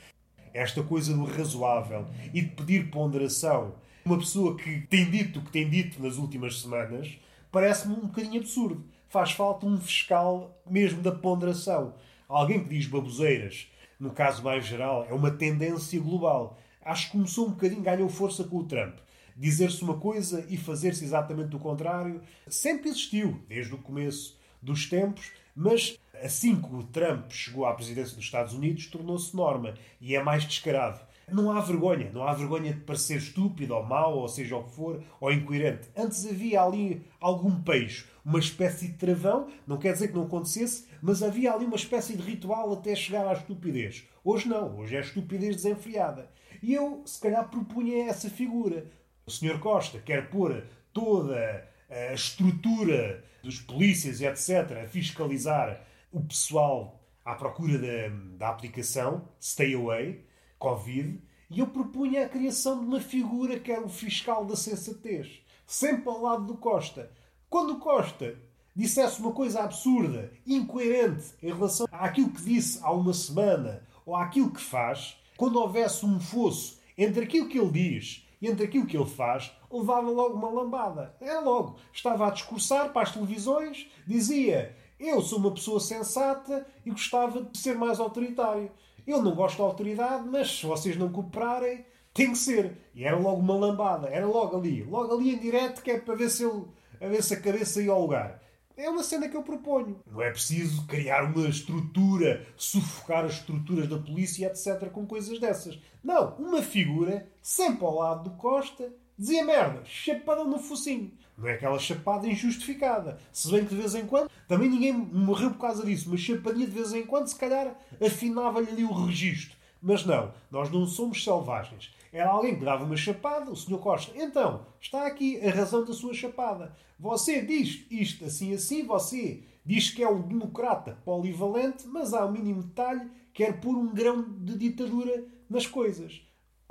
Esta 0.54 0.84
coisa 0.84 1.14
do 1.14 1.24
razoável 1.24 2.08
e 2.34 2.42
de 2.42 2.50
pedir 2.50 2.90
ponderação. 2.90 3.76
Uma 4.06 4.18
pessoa 4.18 4.58
que 4.58 4.82
tem 4.82 5.10
dito 5.10 5.40
o 5.40 5.42
que 5.44 5.52
tem 5.52 5.70
dito 5.70 6.02
nas 6.02 6.18
últimas 6.18 6.62
semanas 6.62 7.18
parece-me 7.54 7.94
um 7.94 8.08
bocadinho 8.08 8.42
absurdo. 8.42 8.84
Faz 9.08 9.32
falta 9.32 9.68
um 9.68 9.80
fiscal 9.80 10.60
mesmo 10.66 11.04
da 11.04 11.12
ponderação. 11.12 11.94
Alguém 12.28 12.64
que 12.64 12.70
diz 12.70 12.88
baboseiras, 12.88 13.72
no 14.00 14.10
caso 14.10 14.42
mais 14.42 14.66
geral, 14.66 15.06
é 15.08 15.14
uma 15.14 15.30
tendência 15.30 16.02
global. 16.02 16.58
Acho 16.82 17.06
que 17.06 17.12
começou 17.12 17.46
um 17.48 17.52
bocadinho, 17.52 17.84
ganhou 17.84 18.10
força 18.10 18.44
com 18.44 18.58
o 18.58 18.66
Trump. 18.66 18.98
Dizer-se 19.38 19.84
uma 19.84 20.00
coisa 20.00 20.44
e 20.50 20.58
fazer-se 20.58 21.06
exatamente 21.06 21.56
o 21.56 21.60
contrário 21.60 22.22
sempre 22.48 22.90
existiu, 22.90 23.40
desde 23.48 23.76
o 23.76 23.78
começo 23.78 24.40
dos 24.60 24.90
tempos, 24.90 25.32
mas 25.56 26.00
assim 26.24 26.60
que 26.60 26.74
o 26.74 26.84
Trump 26.84 27.30
chegou 27.30 27.68
à 27.68 27.74
presidência 27.74 28.16
dos 28.16 28.26
Estados 28.26 28.54
Unidos, 28.54 28.88
tornou-se 28.88 29.36
norma 29.36 29.76
e 30.02 30.16
é 30.16 30.24
mais 30.24 30.44
descarado. 30.44 31.00
Não 31.32 31.52
há 31.52 31.62
vergonha, 31.62 32.12
não 32.12 32.24
há 32.28 32.34
vergonha 32.34 32.74
de 32.74 32.82
parecer 32.82 33.18
estúpido 33.18 33.74
ou 33.74 33.84
mau, 33.84 34.18
ou 34.18 34.28
seja 34.28 34.58
o 34.58 34.64
que 34.64 34.72
for, 34.72 35.04
ou 35.20 35.32
incoerente. 35.32 35.90
Antes 35.96 36.26
havia 36.26 36.62
ali 36.62 37.06
algum 37.20 37.62
peixe, 37.62 38.06
uma 38.26 38.40
espécie 38.40 38.90
de 38.90 38.98
travão, 38.98 39.48
não 39.66 39.78
quer 39.78 39.94
dizer 39.94 40.10
que 40.10 40.16
não 40.16 40.24
acontecesse, 40.24 40.88
mas 41.02 41.24
havia 41.24 41.54
ali 41.54 41.66
uma 41.66 41.76
espécie 41.76 42.16
de 42.16 42.22
ritual 42.22 42.74
até 42.74 42.94
chegar 42.96 43.28
à 43.28 43.34
estupidez. 43.34 44.08
Hoje 44.24 44.48
não, 44.48 44.78
hoje 44.78 44.96
é 44.96 45.00
estupidez 45.00 45.56
desenfreada. 45.56 46.30
E 46.62 46.74
eu, 46.74 47.02
se 47.06 47.20
calhar, 47.20 47.50
propunha 47.50 48.06
essa 48.06 48.30
figura. 48.30 48.86
O 49.26 49.32
Sr. 49.32 49.60
Costa 49.60 50.00
quer 50.00 50.30
pôr 50.30 50.64
toda 50.92 51.68
a 51.90 52.14
estrutura 52.14 53.24
dos 53.42 53.60
polícias 53.60 54.22
etc. 54.22 54.84
a 54.84 54.88
fiscalizar 54.88 55.86
o 56.12 56.22
pessoal 56.22 57.02
à 57.26 57.36
procura 57.36 57.78
da, 57.78 58.16
da 58.38 58.50
aplicação 58.50 59.28
Stay 59.42 59.74
Away 59.74 60.26
Covid, 60.64 61.22
e 61.50 61.60
eu 61.60 61.68
propunha 61.68 62.26
a 62.26 62.30
criação 62.30 62.80
de 62.80 62.86
uma 62.86 63.02
figura 63.02 63.60
que 63.60 63.70
era 63.70 63.84
o 63.84 63.90
fiscal 63.90 64.46
da 64.46 64.56
sensatez, 64.56 65.42
sempre 65.68 66.08
ao 66.08 66.22
lado 66.22 66.46
do 66.46 66.56
Costa. 66.56 67.12
Quando 67.50 67.74
o 67.74 67.80
Costa 67.80 68.38
dissesse 68.74 69.20
uma 69.20 69.34
coisa 69.34 69.62
absurda, 69.62 70.32
incoerente 70.48 71.34
em 71.44 71.48
relação 71.48 71.86
àquilo 71.92 72.30
que 72.30 72.42
disse 72.42 72.80
há 72.82 72.94
uma 72.94 73.14
semana 73.14 73.86
ou 74.06 74.16
àquilo 74.16 74.52
que 74.52 74.62
faz, 74.62 75.18
quando 75.36 75.60
houvesse 75.60 76.06
um 76.06 76.18
fosso 76.18 76.80
entre 76.98 77.26
aquilo 77.26 77.50
que 77.50 77.60
ele 77.60 77.72
diz 77.72 78.26
e 78.42 78.48
entre 78.48 78.64
aquilo 78.64 78.88
que 78.88 78.96
ele 78.96 79.06
faz, 79.06 79.52
levava 79.70 80.10
logo 80.10 80.36
uma 80.36 80.50
lambada. 80.50 81.14
Era 81.20 81.42
logo. 81.42 81.76
Estava 81.92 82.28
a 82.28 82.32
discursar 82.32 82.94
para 82.94 83.02
as 83.02 83.12
televisões, 83.12 83.92
dizia: 84.08 84.78
Eu 84.98 85.22
sou 85.22 85.40
uma 85.40 85.52
pessoa 85.52 85.82
sensata 85.82 86.66
e 86.86 86.90
gostava 86.90 87.44
de 87.44 87.58
ser 87.58 87.76
mais 87.76 88.00
autoritário. 88.00 88.72
Eu 89.06 89.22
não 89.22 89.36
gosto 89.36 89.58
da 89.58 89.64
autoridade, 89.66 90.28
mas 90.28 90.60
se 90.60 90.66
vocês 90.66 90.96
não 90.96 91.12
cooperarem, 91.12 91.86
tem 92.14 92.32
que 92.32 92.38
ser. 92.38 92.78
E 92.94 93.04
era 93.04 93.18
logo 93.18 93.40
uma 93.40 93.56
lambada, 93.56 94.08
era 94.08 94.26
logo 94.26 94.58
ali, 94.58 94.84
logo 94.84 95.14
ali 95.14 95.34
em 95.34 95.40
direto, 95.40 95.82
que 95.82 95.92
é 95.92 96.00
para 96.00 96.16
ver 96.16 96.30
se, 96.30 96.44
ele, 96.46 96.66
a, 97.02 97.08
ver 97.08 97.24
se 97.24 97.34
a 97.34 97.42
cabeça 97.42 97.82
ia 97.82 97.92
ao 97.92 98.02
lugar. 98.02 98.42
É 98.76 98.90
uma 98.90 99.04
cena 99.04 99.30
que 99.30 99.38
eu 99.38 99.44
proponho. 99.44 100.00
Não 100.10 100.22
é 100.22 100.32
preciso 100.32 100.88
criar 100.88 101.24
uma 101.24 101.48
estrutura, 101.48 102.48
sufocar 102.56 103.26
as 103.26 103.34
estruturas 103.34 103.88
da 103.88 103.98
polícia, 103.98 104.48
etc., 104.48 104.90
com 104.90 105.06
coisas 105.06 105.40
dessas. 105.40 105.80
Não, 106.04 106.36
uma 106.38 106.62
figura, 106.62 107.28
sempre 107.42 107.86
ao 107.86 107.96
lado 107.96 108.30
do 108.30 108.36
Costa, 108.38 108.92
dizia 109.18 109.44
merda, 109.44 109.84
chapada 109.86 110.44
no 110.44 110.60
focinho. 110.60 111.12
Não 111.38 111.48
é 111.48 111.54
aquela 111.54 111.80
chapada 111.80 112.28
injustificada. 112.28 113.20
Se 113.32 113.52
bem 113.52 113.66
que 113.66 113.74
de 113.74 113.82
vez 113.82 113.96
em 113.96 114.06
quando, 114.06 114.30
também 114.48 114.70
ninguém 114.70 114.94
morreu 114.94 115.52
por 115.52 115.60
causa 115.60 115.86
disso, 115.86 116.10
mas 116.10 116.20
chapadinha 116.20 116.68
de 116.68 116.74
vez 116.74 116.94
em 116.94 117.06
quando, 117.06 117.28
se 117.28 117.36
calhar, 117.36 117.76
afinava-lhe 118.00 118.70
ali 118.70 118.84
o 118.84 118.94
registro. 118.94 119.58
Mas 119.82 120.06
não, 120.06 120.34
nós 120.50 120.70
não 120.72 120.86
somos 120.86 121.24
selvagens. 121.24 121.94
Era 122.12 122.30
alguém 122.30 122.58
que 122.58 122.64
dava 122.64 122.86
uma 122.86 122.96
chapada, 122.96 123.52
o 123.52 123.56
Sr. 123.56 123.80
Costa. 123.80 124.14
Então, 124.16 124.66
está 124.80 125.08
aqui 125.08 125.46
a 125.46 125.52
razão 125.52 125.84
da 125.84 125.94
sua 125.94 126.14
chapada. 126.14 126.76
Você 127.00 127.42
diz 127.42 127.86
isto 127.90 128.26
assim 128.26 128.54
assim, 128.54 128.86
você 128.86 129.44
diz 129.66 129.90
que 129.90 130.04
é 130.04 130.08
um 130.08 130.22
democrata 130.22 130.98
polivalente, 131.04 131.88
mas 131.88 132.14
há 132.14 132.26
um 132.26 132.32
mínimo 132.32 132.64
detalhe, 132.64 133.10
quer 133.34 133.60
pôr 133.60 133.76
um 133.76 133.94
grão 133.94 134.24
de 134.40 134.58
ditadura 134.58 135.26
nas 135.50 135.66
coisas. 135.66 136.22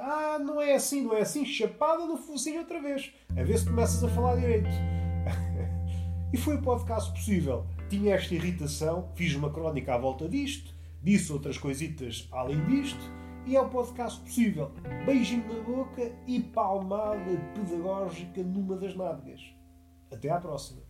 Ah, 0.05 0.37
não 0.37 0.61
é 0.61 0.75
assim, 0.75 1.03
não 1.03 1.17
é 1.17 1.21
assim, 1.21 1.47
chapada 1.47 2.05
no 2.07 2.17
focinho 2.17 2.59
outra 2.59 2.83
vez. 2.83 3.13
A 3.37 3.45
ver 3.45 3.57
se 3.57 3.67
começas 3.67 4.03
a 4.03 4.09
falar 4.09 4.35
direito. 4.35 4.67
e 6.35 6.37
foi 6.37 6.57
o 6.57 6.61
podcast 6.61 7.13
possível. 7.13 7.65
Tinha 7.89 8.17
esta 8.17 8.35
irritação, 8.35 9.13
fiz 9.15 9.33
uma 9.37 9.53
crónica 9.53 9.95
à 9.95 9.99
volta 9.99 10.29
disto, 10.29 10.75
disse 11.01 11.33
outras 11.33 11.57
coisitas 11.57 12.29
além 12.33 12.65
disto, 12.67 13.01
e 13.47 13.55
é 13.55 13.61
o 13.61 13.69
podcast 13.69 14.21
possível. 14.23 14.73
Beijinho 15.07 15.47
na 15.47 15.63
boca 15.63 16.11
e 16.27 16.41
palmada 16.41 17.37
pedagógica 17.55 18.43
numa 18.43 18.77
das 18.77 18.97
nádegas. 18.97 19.41
Até 20.11 20.31
à 20.31 20.41
próxima. 20.41 20.83